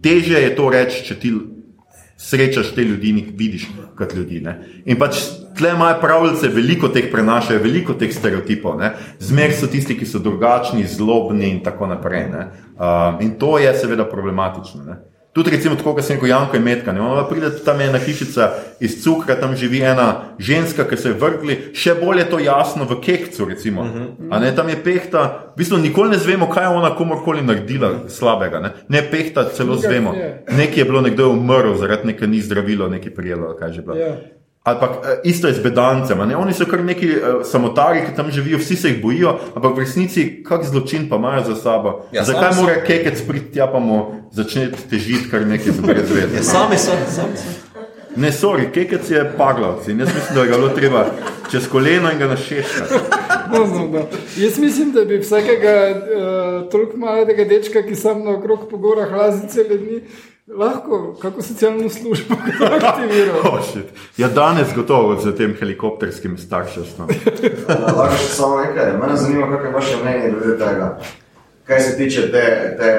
[0.03, 1.33] Teže je to reči, če ti
[2.19, 3.67] srečaš te ljudi in jih vidiš
[3.97, 4.41] kot ljudi.
[4.43, 4.57] Ne.
[4.85, 5.21] In pač
[5.57, 8.77] tle imajo pravljice, veliko teh prenašajo, veliko teh stereotipov.
[8.79, 8.91] ne.
[9.19, 12.27] Zmer so tisti, ki so drugačni, zlobni in tako naprej.
[12.29, 12.47] ne.
[12.75, 14.83] Um, in to je seveda problematično.
[14.83, 14.99] Ne.
[15.39, 16.91] Tudi, recimo, tako kot sem rekel, Janko je metka.
[16.91, 16.99] Ne?
[17.01, 18.49] Ona pride tam ena hišica
[18.83, 22.83] iz cukra, tam živi ena ženska, ki se je vrgli, še bolj je to jasno
[22.89, 23.47] v kekcu.
[23.47, 23.81] Recimo.
[23.81, 24.27] Uh -huh.
[24.31, 27.91] A ne tam je pehta, v bistvu nikoli ne zvemo, kaj je ona komorkoli naredila
[28.07, 28.59] slabega.
[28.59, 30.13] Ne, ne pehta, celo Nikak zvemo.
[30.75, 30.85] je.
[30.85, 33.95] Bilo nekdo je umrl zaradi nekaj ni zdravilo, nekaj prijelo, kaj že bilo.
[33.95, 34.15] Ja.
[34.63, 36.19] Ali pa eh, isto je z bedancem.
[36.19, 36.37] a ne.
[36.37, 39.79] Oni so kar neki uh, samotari, ki tam živijo, vsi se jih bojijo, ampak v
[39.79, 42.05] resnici kak zločin pa imajo za sabo.
[42.11, 46.35] Ja, Zakaj mora kekec priti tja, pa mu začne težiti kar nekaj za brez veze?
[46.35, 47.69] Ja, sami so, sami so.
[48.15, 51.05] Ne, sorry, kekec je paglavc in jaz mislim, da ga je bilo treba
[51.51, 52.93] čez koleno in ga našešati.
[53.53, 54.05] No, no, no.
[54.37, 59.11] Jaz mislim, da bi vsakega uh, toliko malega dečka, ki sam na okrog po gorah
[59.11, 60.01] lazi cele dni,
[60.57, 62.35] lahko kako socialno službo
[62.81, 63.39] aktiviral.
[63.43, 63.85] Oh, shit.
[64.17, 67.07] ja, danes gotovo z tem helikopterskim starševstvom.
[67.97, 68.93] Lahko še samo nekaj.
[69.01, 70.97] Mene zanima, kakšno je vaše mnenje glede tega.
[71.63, 72.45] Kaj se tiče te,
[72.79, 72.91] te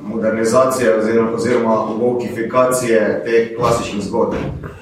[0.00, 4.34] modernizacije oziroma, oziroma vokifikacije teh klasičnih zgodb.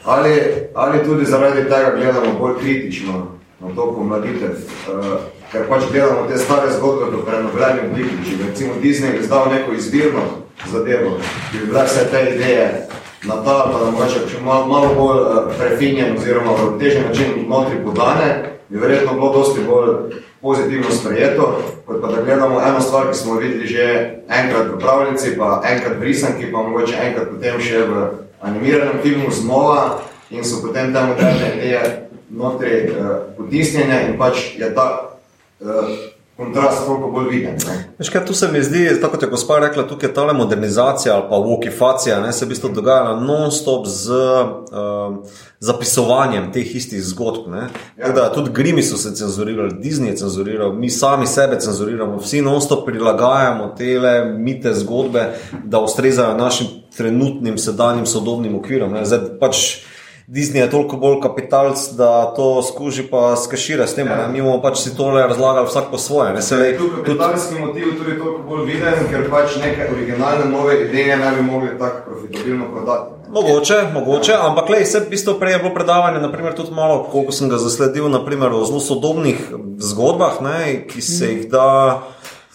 [0.05, 0.43] Ali,
[0.75, 3.27] ali tudi zaradi tega gledamo bolj kritično
[3.61, 5.05] na to pomladitev, uh,
[5.53, 8.19] ker pač gledamo te stare zgodbe v prenovljeni obliki.
[8.27, 11.19] Če bi recimo Disney izdal neko izvirno zadevo,
[11.53, 12.89] bi bile vse te ideje
[13.25, 17.45] na ta, pa da mogoče še malo, malo bolj uh, prefinjen oziroma v težji način
[17.49, 19.93] notri podane, bi verjetno bilo dosti bolj
[20.41, 23.87] pozitivno sprejeto, kot pa da gledamo eno stvar, ki smo videli že
[24.29, 28.09] enkrat v pravljici, pa enkrat v risanki, pa mogoče enkrat potem še v
[28.41, 31.83] animiranem filmu znova in so potem te moderne ideje
[32.31, 35.17] notri uh, potisnjene in pač je ta
[35.61, 37.57] uh, kontrast toliko bolj viden.
[37.99, 41.25] Veš kaj, tu se mi zdi, tako kot je gospa rekla, tukaj ta modernizacija ali
[41.31, 45.23] pa vokifacija, ne, se v bistvu dogajala non-stop z um,
[45.61, 47.49] zapisovanjem teh istih zgodb.
[47.49, 47.69] Ne.
[48.01, 52.43] Tako Da, tudi Grimi so se cenzurirali, Disney je cenzuriral, mi sami sebe cenzuriramo, vsi
[52.43, 54.01] non-stop prilagajamo te
[54.39, 55.29] mite zgodbe,
[55.65, 56.67] da ustrezajo našim
[56.97, 58.93] trenutnim, sedanjim, sodobnim okvirom.
[58.93, 59.05] Ne.
[59.05, 59.86] Zdaj, pač,
[60.27, 64.07] Disney je toliko bolj kapitalc, da to skuži pa skašira s tem.
[64.07, 64.29] Ja.
[64.29, 66.33] Mi bomo pač si tole razlagali vsak po svoje.
[66.35, 70.81] Ne, se, lej, Tu kapitalski motiv tudi toliko bolj viden, ker pač neke originalne nove
[70.89, 73.11] ideje ne bi mogli tako profitabilno prodati.
[73.23, 73.31] ne.
[73.35, 77.33] Mogoče, mogoče, ampak lej, se v bistvu prej je bilo predavanje, naprimer, tudi malo, koliko
[77.33, 79.39] sem ga zasledil, naprimer, o zelo sodobnih
[79.79, 82.03] zgodbah, ne, ki se jih da.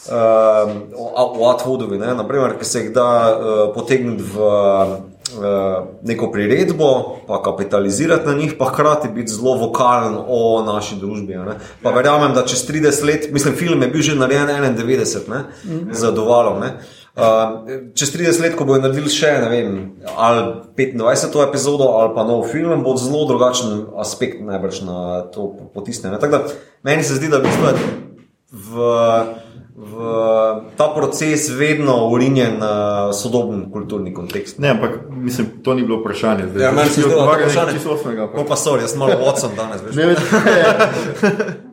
[0.02, 0.72] Uh,
[1.38, 4.48] v Atwoodovi, ne, naprimer, ki se jih da uh, potegniti v
[6.04, 11.36] neko priredbo, pa kapitalizirati na njih, pa hkrati biti zelo vokalen o naši družbi.
[11.36, 11.58] Ne.
[11.84, 15.44] Pa verjamem, da čez 30 let, mislim, film je bil že narejen 91, ne,
[15.92, 16.60] za dovalom.
[16.60, 16.78] Ne.
[17.16, 19.74] Uh, čez 30 let, ko bodo naredili še vem,
[20.16, 20.44] ali
[20.78, 21.42] 25.
[21.44, 25.00] epizodo, ali pa nov film, bo zelo drugačen aspekt najbrž na
[25.34, 26.16] to potisnjen.
[26.20, 26.44] Tako da
[26.88, 28.00] meni se zdi, da v bistvu
[28.52, 28.94] v,
[29.76, 29.94] v
[30.76, 32.74] ta proces vedno urinjen na
[33.14, 34.60] sodoben kulturni kontekst.
[34.60, 36.48] Ne, ampak mislim, to ni bilo vprašanje.
[36.48, 37.72] Zdaj, Ja, meni se zdi, da je vprašanje.
[37.74, 39.82] čisto osmega, pa- No, pa sorry, jaz malo odsem danes.
[39.82, 39.96] Veš.
[39.96, 40.20] Ne, več,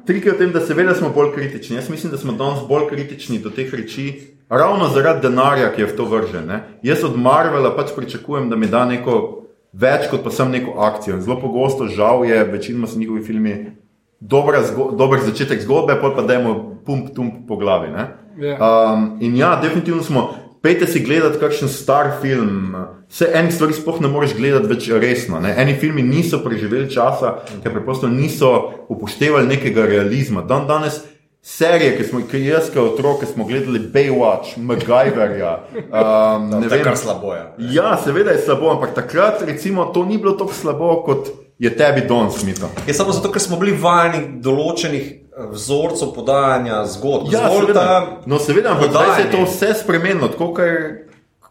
[0.07, 1.77] Trik je v tem, da seveda smo bolj kritični.
[1.77, 4.07] Jaz mislim, da smo danes bolj kritični do teh reči,
[4.49, 6.47] ravno zaradi denarja, ki je v to vržen.
[6.47, 6.63] Ne.
[6.83, 9.45] Jaz od Marvela pač pričakujem, da mi da neko
[9.75, 11.17] več kot pa sem neko akcijo.
[11.17, 13.73] In Zelo pogosto, žal je, večinoma so njihovi filmi
[14.21, 14.63] dobra
[14.99, 17.91] dober začetek zgodbe, pol pa dajmo pump, tump po glavi.
[17.91, 18.09] ne.
[18.39, 18.57] Ja.
[18.59, 20.31] Um, in ja, definitivno smo.
[20.63, 22.75] Pejte si gledati kakšen star film.
[23.09, 25.39] Vse ene stvari sploh ne moreš gledati več resno.
[25.41, 25.55] Ne?
[25.59, 28.51] Eni filmi niso preživeli časa, ker preprosto niso
[28.91, 30.43] upoštevali nekega realizma.
[30.43, 30.99] Dan danes
[31.43, 35.55] serije, ki smo jih jaz, kot otrok, ki smo gledali Baywatch, MacGyverja.
[35.79, 37.35] Um, ne je vem, kar slabo.
[37.35, 37.47] Ja.
[37.59, 42.01] Ja, seveda je slabo, ampak takrat recimo, to ni bilo tako slabo, kot je tebi
[42.01, 42.71] danes, Mito.
[42.87, 45.19] Je samo zato, ker smo bili vajeni določenih eh,
[45.51, 47.33] vzorcev podajanja zgodb.
[47.33, 47.81] Ja, Zgolj seveda.
[47.81, 50.65] ta- No, seveda, ampak zdaj se je to vse spremenilo, tako kot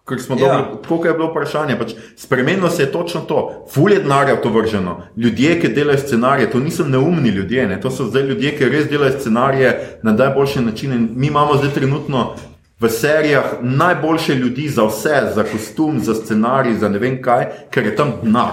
[0.08, 0.40] Ker smo Ja.
[0.40, 1.76] dobili, je bilo vprašanje.
[1.80, 3.66] Pač spremenilo se je točno to.
[3.70, 5.02] Ful je denarja to vrženo.
[5.18, 7.82] Ljudje, ki delajo scenarije, to niso neumni ljudje, ne?
[7.82, 10.94] to so zdaj ljudje, ki res delajo scenarije na najboljši način.
[10.94, 12.34] In mi imamo zdaj trenutno
[12.80, 17.86] v serijah najboljše ljudi za vse, za kostum, za scenarij, za ne vem kaj, ker
[17.86, 18.52] je tam denar.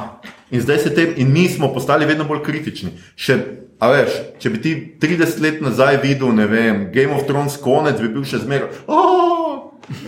[0.55, 2.93] In zdaj se tem, in mi smo postali vedno bolj kritični.
[3.19, 3.39] Še,
[3.83, 7.99] a veš, če bi ti 30 let nazaj videl, ne vem, Game of Thrones konec,
[7.99, 8.71] bi bil še zmeraj.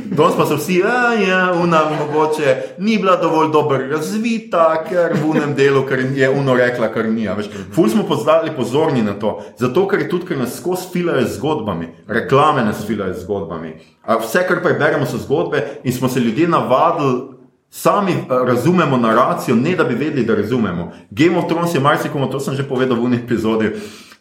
[0.07, 5.31] Danes pa so vsi, da je una mogoče ni bila dovolj dobro razvita, ker v
[5.35, 5.83] unem delu,
[6.15, 7.29] je uno rekla, kar ni.
[7.29, 7.37] a.
[7.75, 11.89] Ful smo postali pozorni na to, zato ker tudi, ker nas skozi filajo z zgodbami,
[12.09, 13.75] reklame nas filajo z zgodbami.
[14.07, 17.36] A vse, kar preberemo, so zgodbe in smo se ljudje navadili.
[17.79, 20.93] Sami eh, razumemo naracijo, ne da bi vedeli, da razumemo.
[21.11, 23.71] Game of Thrones je marsikomu, to sem že povedal v uni epizodi,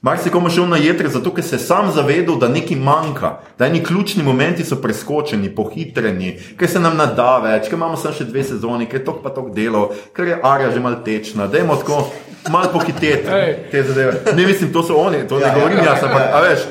[0.01, 3.83] marsikomu šel na jedre, zato ker se je sam zavedal, da nekaj manjka, da eni
[3.83, 8.43] ključni momenti so preskočeni, pohitreni, ker se nam nada več, ker imamo samo še dve
[8.43, 11.67] sezoni, ker je tok pa tok delo, ker je Arja že mal tečna, da je
[11.79, 12.03] tako
[12.51, 13.23] malo pohiteti
[13.71, 14.35] te zadeve.
[14.35, 16.67] Ne mislim, to so oni, to ne govorim jaz, ampak a veš.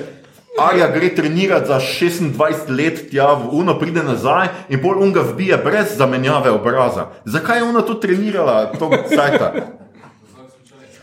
[0.59, 5.57] Arja gre trenirati za 26 let tja, v Uno pride nazaj in pol unga vbije
[5.57, 7.09] brez zamenjave obraza.
[7.25, 9.53] Zakaj je Una to trenirala, to sajta?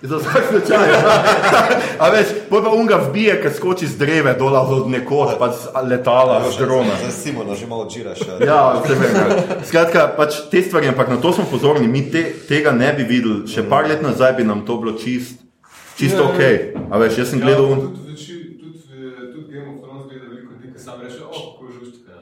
[0.02, 0.90] Za vsak slučaj.
[2.00, 5.70] A veš, pol pa unga vbije, ker skoči z dreve dol od nekoga, pa z
[5.86, 6.98] letala, z drona.
[6.98, 8.20] Zdaj Simona že malo čiraš.
[8.42, 9.14] Ja, vse vem.
[9.14, 9.62] ja.
[9.62, 13.46] Skratka, pač te stvari, ampak na to smo pozorni, mi te, tega ne bi videli.
[13.46, 15.38] Še par let nazaj bi nam to bilo čist,
[16.02, 16.42] čisto Ja, ok.
[16.90, 17.70] A veš, jaz sem gledal.
[17.70, 21.22] Ja, tudi, veči, tudi, eh, tudi Game of Thrones gleda veliko ljudi, ki sam reče,
[21.30, 22.14] oh, kako je žuštka.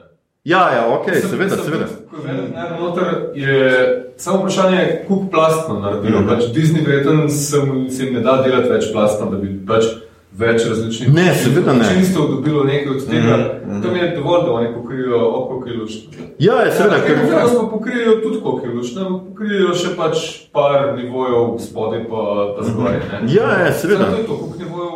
[0.50, 1.86] Ja, ja, ok, seveda, seveda.
[1.86, 3.56] Je vedel, ne, noter je
[4.16, 6.20] samo vprašanje, koliko plastno naredilo.
[6.20, 6.28] Mm -hmm.
[6.28, 7.56] pač Disney verjetno se,
[7.96, 9.84] se jim ne da delati več plastno, da bi pač
[10.32, 11.84] več različnih Ne, seveda ne.
[11.94, 13.36] činstev dobilo nekaj od tega.
[13.36, 13.82] Mm -hmm.
[13.82, 16.10] To mi je dovolj, da oni pokrijejo oko, ki je luštno.
[16.38, 17.26] Ja, je, seveda, Ja, ker ker
[17.58, 20.16] pa pokrijejo tudi je luštno, pokrijejo še pač
[20.52, 22.22] par nivojev spodaj pa,
[22.56, 22.96] pa zgoraj.
[23.22, 23.34] ne.
[23.34, 24.04] Ja, ja, seveda.
[24.04, 24.92] Samo To je to, koliko nivojev,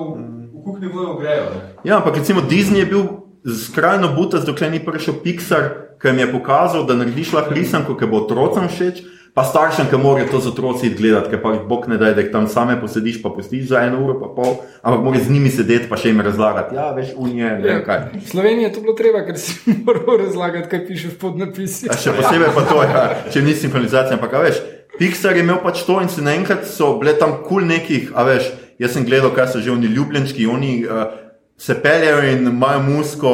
[0.64, 1.44] koliko nivojev grejo.
[1.54, 1.60] Ne.
[1.90, 5.68] Ja, ampak recimo Disney je bil skrajno butast, dokler ni prišel Pixar,
[6.00, 9.02] ki jim je pokazal, da narediš lahko risanko, ki bo otrocem všeč,
[9.34, 12.22] pa staršem, ki morajo to z otroci gledati, ker pa jih Bog ne da, da
[12.22, 15.50] jih tam same posediš, pa pustiš za eno uro, pa pol, ampak moraš z njimi
[15.50, 18.04] sedeti, pa še jim razlagati, ja, veš, unije, ne vem kaj.
[18.14, 21.92] V Sloveniji je to bilo treba, ker si moral razlagati, kaj piše v podnapisih.
[21.92, 24.62] A še posebej pa to, ja, če ni sinhronizacija, ampak a veš.
[24.94, 28.22] Pixar je imel pač to in se naenkrat so bile tam kul cool nekih, a
[28.22, 31.23] veš, jaz sem gledal, kaj so že oni ljubljenčki, oni uh,
[31.64, 33.30] se peljejo in imajo musko,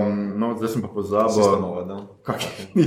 [0.00, 1.42] um, no zdaj sem pa pozabil.
[1.44, 2.86] Stanova, Kakšni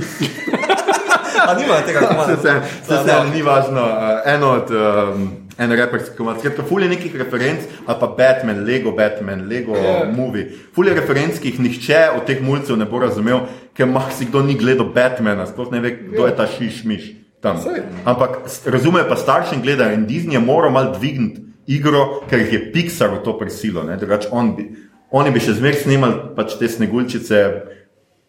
[1.48, 2.34] A nima tega Se komada?
[2.34, 2.54] vse,
[2.86, 3.80] se vse, ni važno.
[3.80, 5.28] Uh, eno od um,
[5.58, 6.40] en reperski komad.
[6.40, 9.82] Skratka, ful je nekih referenc, ali pa Batman, Lego Batman, Lego Ja.
[9.82, 10.16] yeah.
[10.16, 10.50] movie.
[10.74, 13.44] Ful je referenc, ki jih nihče od teh mulcev ne bo razumel,
[13.78, 17.62] ker marsikdo ni gledal Batmana, sploh ne ve, kdo je ta šišmiš tam.
[17.62, 17.78] Saj.
[18.04, 22.52] Ampak razumejo pa starši in gledajo in Disney je moral mal dvigniti igro, ker jih
[22.52, 23.82] je Pixar v to prisilo.
[23.82, 24.68] ne, drugače On bi,
[25.10, 27.38] oni bi še zmeraj snimali pač te sneguljčice.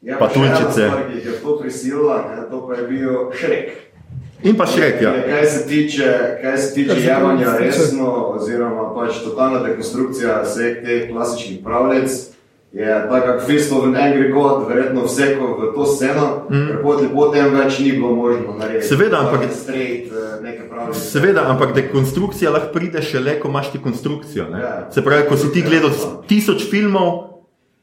[0.02, 0.88] Ja, Pa še tulčice.
[0.88, 3.68] stvar, ki jih je to prisilila, ne, to pa je bil Šrek.
[4.44, 5.12] In pa Šrek, ja.
[5.14, 6.08] Kaj se tiče,
[6.42, 12.31] kaj se tiče jemanja resno, oziroma pač totalna dekonstrukcija vseh teh klasičnih pravljic,
[12.72, 16.68] je tako kot Fist of an Angry God, verjetno vseko v to sceno, mm.
[16.68, 18.88] ker potem, potem več ni bilo možno narediti.
[18.88, 20.94] Seveda, ampak- Straight, eh.
[20.94, 24.48] Seveda, ampak dekonstrukcija lahko pride šele, ko imaš ti konstrukcijo.
[24.50, 24.60] ne.
[24.60, 24.88] Ja.
[24.92, 25.92] Se pravi, ko si ti gledal
[26.28, 27.32] tisoč filmov,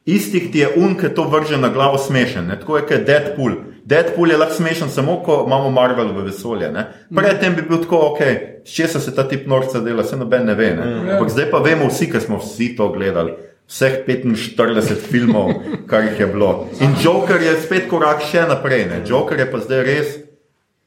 [0.07, 2.47] istih ti je un, ki to vrže na glavo smešen.
[2.47, 2.57] Ne?
[2.61, 3.53] Tako je kot Deadpool.
[3.85, 6.73] Deadpool je lahko smešen samo, ko imamo Marvel v vesolje.
[6.73, 6.87] ne.
[7.15, 8.21] Predtem bi bil tako, ok,
[8.65, 10.75] s česa se ta tip norca dela, se noben ne ve.
[10.77, 11.13] Ne?
[11.13, 13.33] Ampak zdaj pa vemo vsi, ker smo vsi to gledali.
[13.69, 15.51] Vseh 45 filmov,
[15.87, 16.67] kar jih je bilo.
[16.81, 18.87] In Joker je spet korak še naprej.
[18.89, 19.03] Ne?
[19.05, 20.15] Joker je pa zdaj res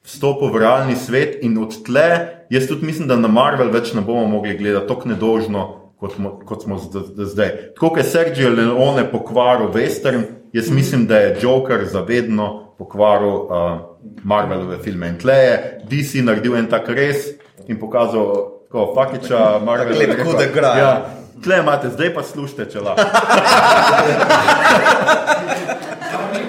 [0.02, 2.08] vstopil v realni svet in od tle,
[2.50, 5.62] jaz tudi mislim, da na Marvel več ne bomo mogli gledati tako nedožno,
[6.02, 7.50] kot, mo, kot smo zd- zd- zdaj.
[7.76, 12.50] Tako kot je Sergio Leone pokvaril western, jaz mislim, da je Joker zavedno
[12.82, 13.78] pokvaril uh,
[14.26, 15.08] Marvelove filme.
[15.08, 15.54] In tle je
[15.86, 17.30] DC naredil en tak res
[17.70, 18.34] in pokazal
[18.74, 19.94] ko Fakiča, Marvel.
[20.18, 20.80] coup de grace.
[20.80, 20.92] Ja,
[21.44, 23.02] tle imate, zdaj pa slušajte, če lahko.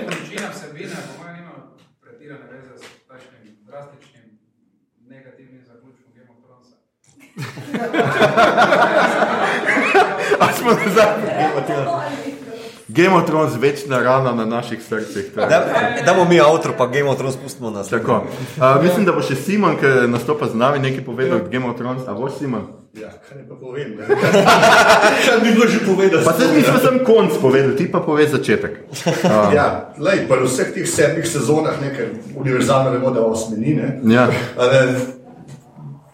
[0.07, 1.53] Količina vsebine, po mojem, nima
[2.03, 4.26] pretirane veze s takšnim drastičnim
[5.09, 6.76] negativnim zaključkom Game of Thronsa.
[10.40, 11.07] A smo nazaj
[12.88, 13.53] Game of Thrones.
[13.61, 15.32] Večna rana na naših srcih.
[15.34, 15.66] Da,
[16.07, 18.12] da bomo mi avtor, pa Game of Thrones pustimo na Tako.
[18.12, 21.76] Uh, mislim, da bo še Simon, ki nastopa z nami, nekaj povedal od Game of
[21.76, 22.03] Thrones.
[22.09, 22.82] A boš Simon?
[22.93, 23.97] Ja, kaj ne pa povem?
[25.26, 26.24] Kaj bi bilo že povedati?
[26.24, 28.84] Pa se mi smo sem konc povedal, ti pa povej začetek.
[29.24, 33.97] Uh, Ja, lej, pa v vseh teh sedmih sezonah, nekaj univerzalno vemo, da osmenine.
[34.05, 34.28] ja.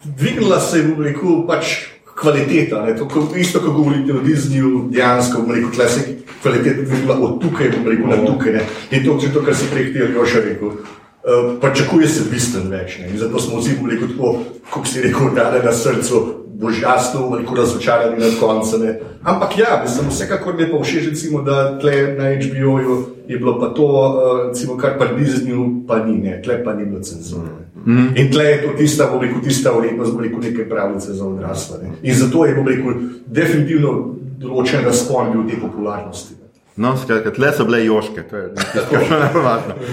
[0.03, 2.87] Dvignila se je, bom rekel, pač kvaliteta.
[2.87, 2.95] Ne?
[2.95, 7.19] To, ko, isto, ko govorite o Disneyju, dejansko, bom rekel, tle se je kvaliteta dvignila
[7.19, 8.55] od tukaj, bom rekel, na tukaj.
[8.55, 8.63] Ne?
[8.95, 10.79] In to, če to, kar si prej ti Aljoša rekel.
[11.19, 13.01] Uh, Pričakuje se bistveno več.
[13.03, 13.11] Ne?
[13.11, 14.37] In zato smo vsi, tako,
[14.71, 18.77] kot si rekel, dane na srcu, božjasno, bom rekel, razočarani na koncu.
[18.77, 18.99] ne.
[19.23, 22.95] Ampak ja, mislim, vsekakor mi je pa všeč, recimo, da tle na HBO-ju
[23.27, 26.41] je bilo pa to, uh, recimo, kar pa Disneyju pa ni, ne?
[26.43, 27.49] tle pa ni bilo cenzure.
[27.85, 28.07] Mm.
[28.15, 31.77] In tle je to tista, bom rekel, tista vrednost, bom rekel, neke pravljice za odrasle.
[31.83, 31.89] Ne?
[32.03, 32.93] In zato je, bom rekel,
[33.27, 36.33] definitivno določen razpon bil te popularnosti.
[36.33, 36.49] ne.
[36.75, 39.73] No, skratka, tle so bile joške, to je nekaj nevrvatno.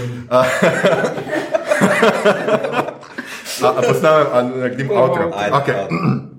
[3.62, 5.30] A, a postavim, a naredim avtro.
[5.34, 6.35] Ajde, Okay.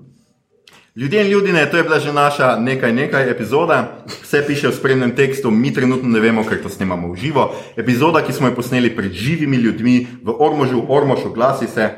[0.98, 5.16] Ljudje in ljudje, to je bila že naša nekaj, nekaj epizoda, vse piše v spremnem
[5.16, 7.54] tekstu, mi trenutno ne vemo, ker to snemamo v živo.
[7.76, 11.90] Epizoda, ki smo jo posneli pred živimi ljudmi v Ormožu, Ormož, oglasi se.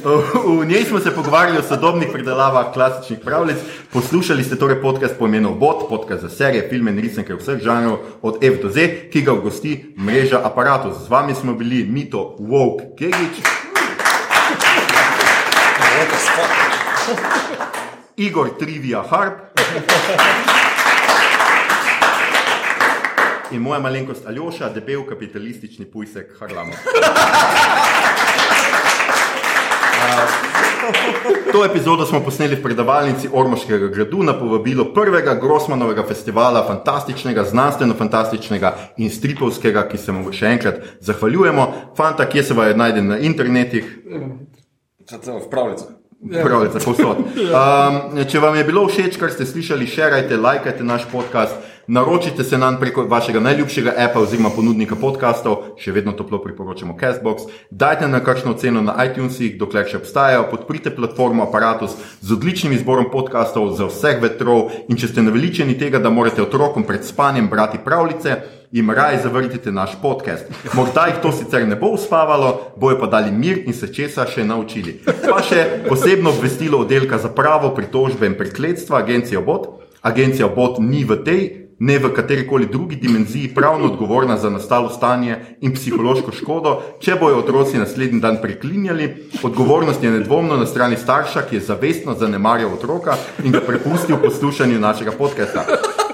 [0.00, 3.56] V njej smo se pogovarjali o sodobnih predelavah klasičnih pravljic.
[3.92, 7.98] Poslušali ste torej podcast po imenu Bot, podcast za serije, filme in risanke vseh žanrov
[8.22, 11.04] od F do Z, ki ga gosti mreža Apparatus.
[11.04, 13.44] Z vami smo bili Mito Woke Kegič,
[18.16, 19.60] Igor Trivia Harp
[23.50, 26.72] in moja malenkost Aljoša, debel kapitalistični pujsek Harlamo.
[31.52, 38.72] To epizodo smo posneli v predavalnici Ormoškega gradu na povabilo prvega Grossmanovega festivala, fantastičnega, znanstveno-fantastičnega
[38.96, 41.66] in stripovskega, ki se mu še enkrat zahvaljujemo.
[41.96, 43.98] Fanta, kje se vaje najde na internetih,
[45.10, 45.86] V pravljicah.
[46.42, 47.16] pravljica povsod.
[47.50, 51.56] Um, če vam je bilo všeč, kar ste slišali, šerajte, lajkajte naš podcast.
[51.92, 57.48] Naročite se nam preko vašega najljubšega appa oziroma ponudnika podkastov, še vedno toplo priporočamo Castbox.
[57.70, 63.08] Dajte nam kakšno oceno na iTunesih, dokler še obstajajo, podprite platformo Apparatus z odličnim izborom
[63.10, 67.80] podkastov za vseh vetrov in če ste naveličeni tega, da morate otrokom pred spanjem brati
[67.82, 68.36] pravljice,
[68.70, 70.46] jim raje zavrtite naš podcast.
[70.78, 74.46] Morda jih to sicer ne bo uspavalo, bojo pa dali mir in se česa še
[74.46, 75.00] naučili.
[75.26, 79.66] Pa še posebno obvestilo oddelka za pravo, pritožbe in prekletstva, agencija BOT.
[80.06, 81.42] Agencija BOT ni v tej,
[81.80, 87.38] ne v katerikoli drugi dimenziji pravno odgovorna za nastalo stanje in psihološko škodo, če bojo
[87.38, 89.14] otroci naslednji dan preklinjali.
[89.42, 94.80] Odgovornost je nedvomno na strani starša, ki je zavestno zanemarjal otroka in ga prepustil poslušanju
[94.80, 95.64] našega podcasta.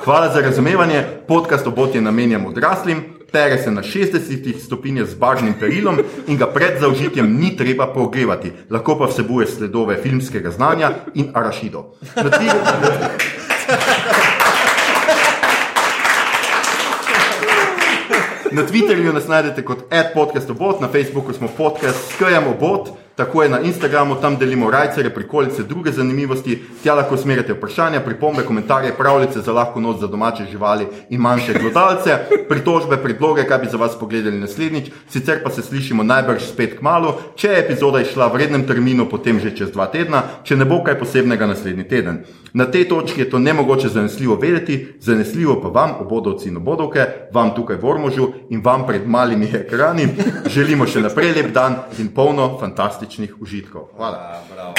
[0.04, 1.02] Hvala za razumevanje.
[1.28, 3.02] Podcast obot je namenjen odraslim,
[3.32, 5.98] pere se na 60 stopinjah z barvnim perilom
[6.28, 8.52] in ga pred zaužitjem ni treba pogrevati.
[8.70, 11.84] Lahko pa vsebuje sledove filmskega znanja in arašidov.
[12.16, 14.35] Na Twitterju-
[18.56, 23.60] Na Twitterju nas najdete kot adpodcastobot, na Facebooku smo podcast skajamo bot, tako je na
[23.60, 26.62] Instagramu, tam delimo rajcere, prikolice, druge zanimivosti.
[26.82, 31.54] Tja lahko usmerjate vprašanja, pripombe, komentarje, pravljice za lahko noč za domače živali in manjše
[31.60, 34.90] glodalce, pritožbe, predloge, kaj bi za vas pogledali naslednjič.
[35.08, 39.08] Sicer pa se slišimo najbrž spet k malu, če je epizoda išla v rednem terminu,
[39.08, 42.24] potem že čez dva tedna, če ne bo kaj posebnega naslednji teden.
[42.52, 47.54] Na tej točki je to nemogoče zanesljivo vedeti, zanesljivo pa vam, obodovci in obodovke, vam
[47.54, 50.08] tukaj v Ormožu in vam pred malimi ekrani
[50.46, 52.46] želimo še naprej lep dan in polno
[53.06, 53.88] fantastičnih užitkov.
[53.96, 54.18] Hvala.
[54.18, 54.74] A,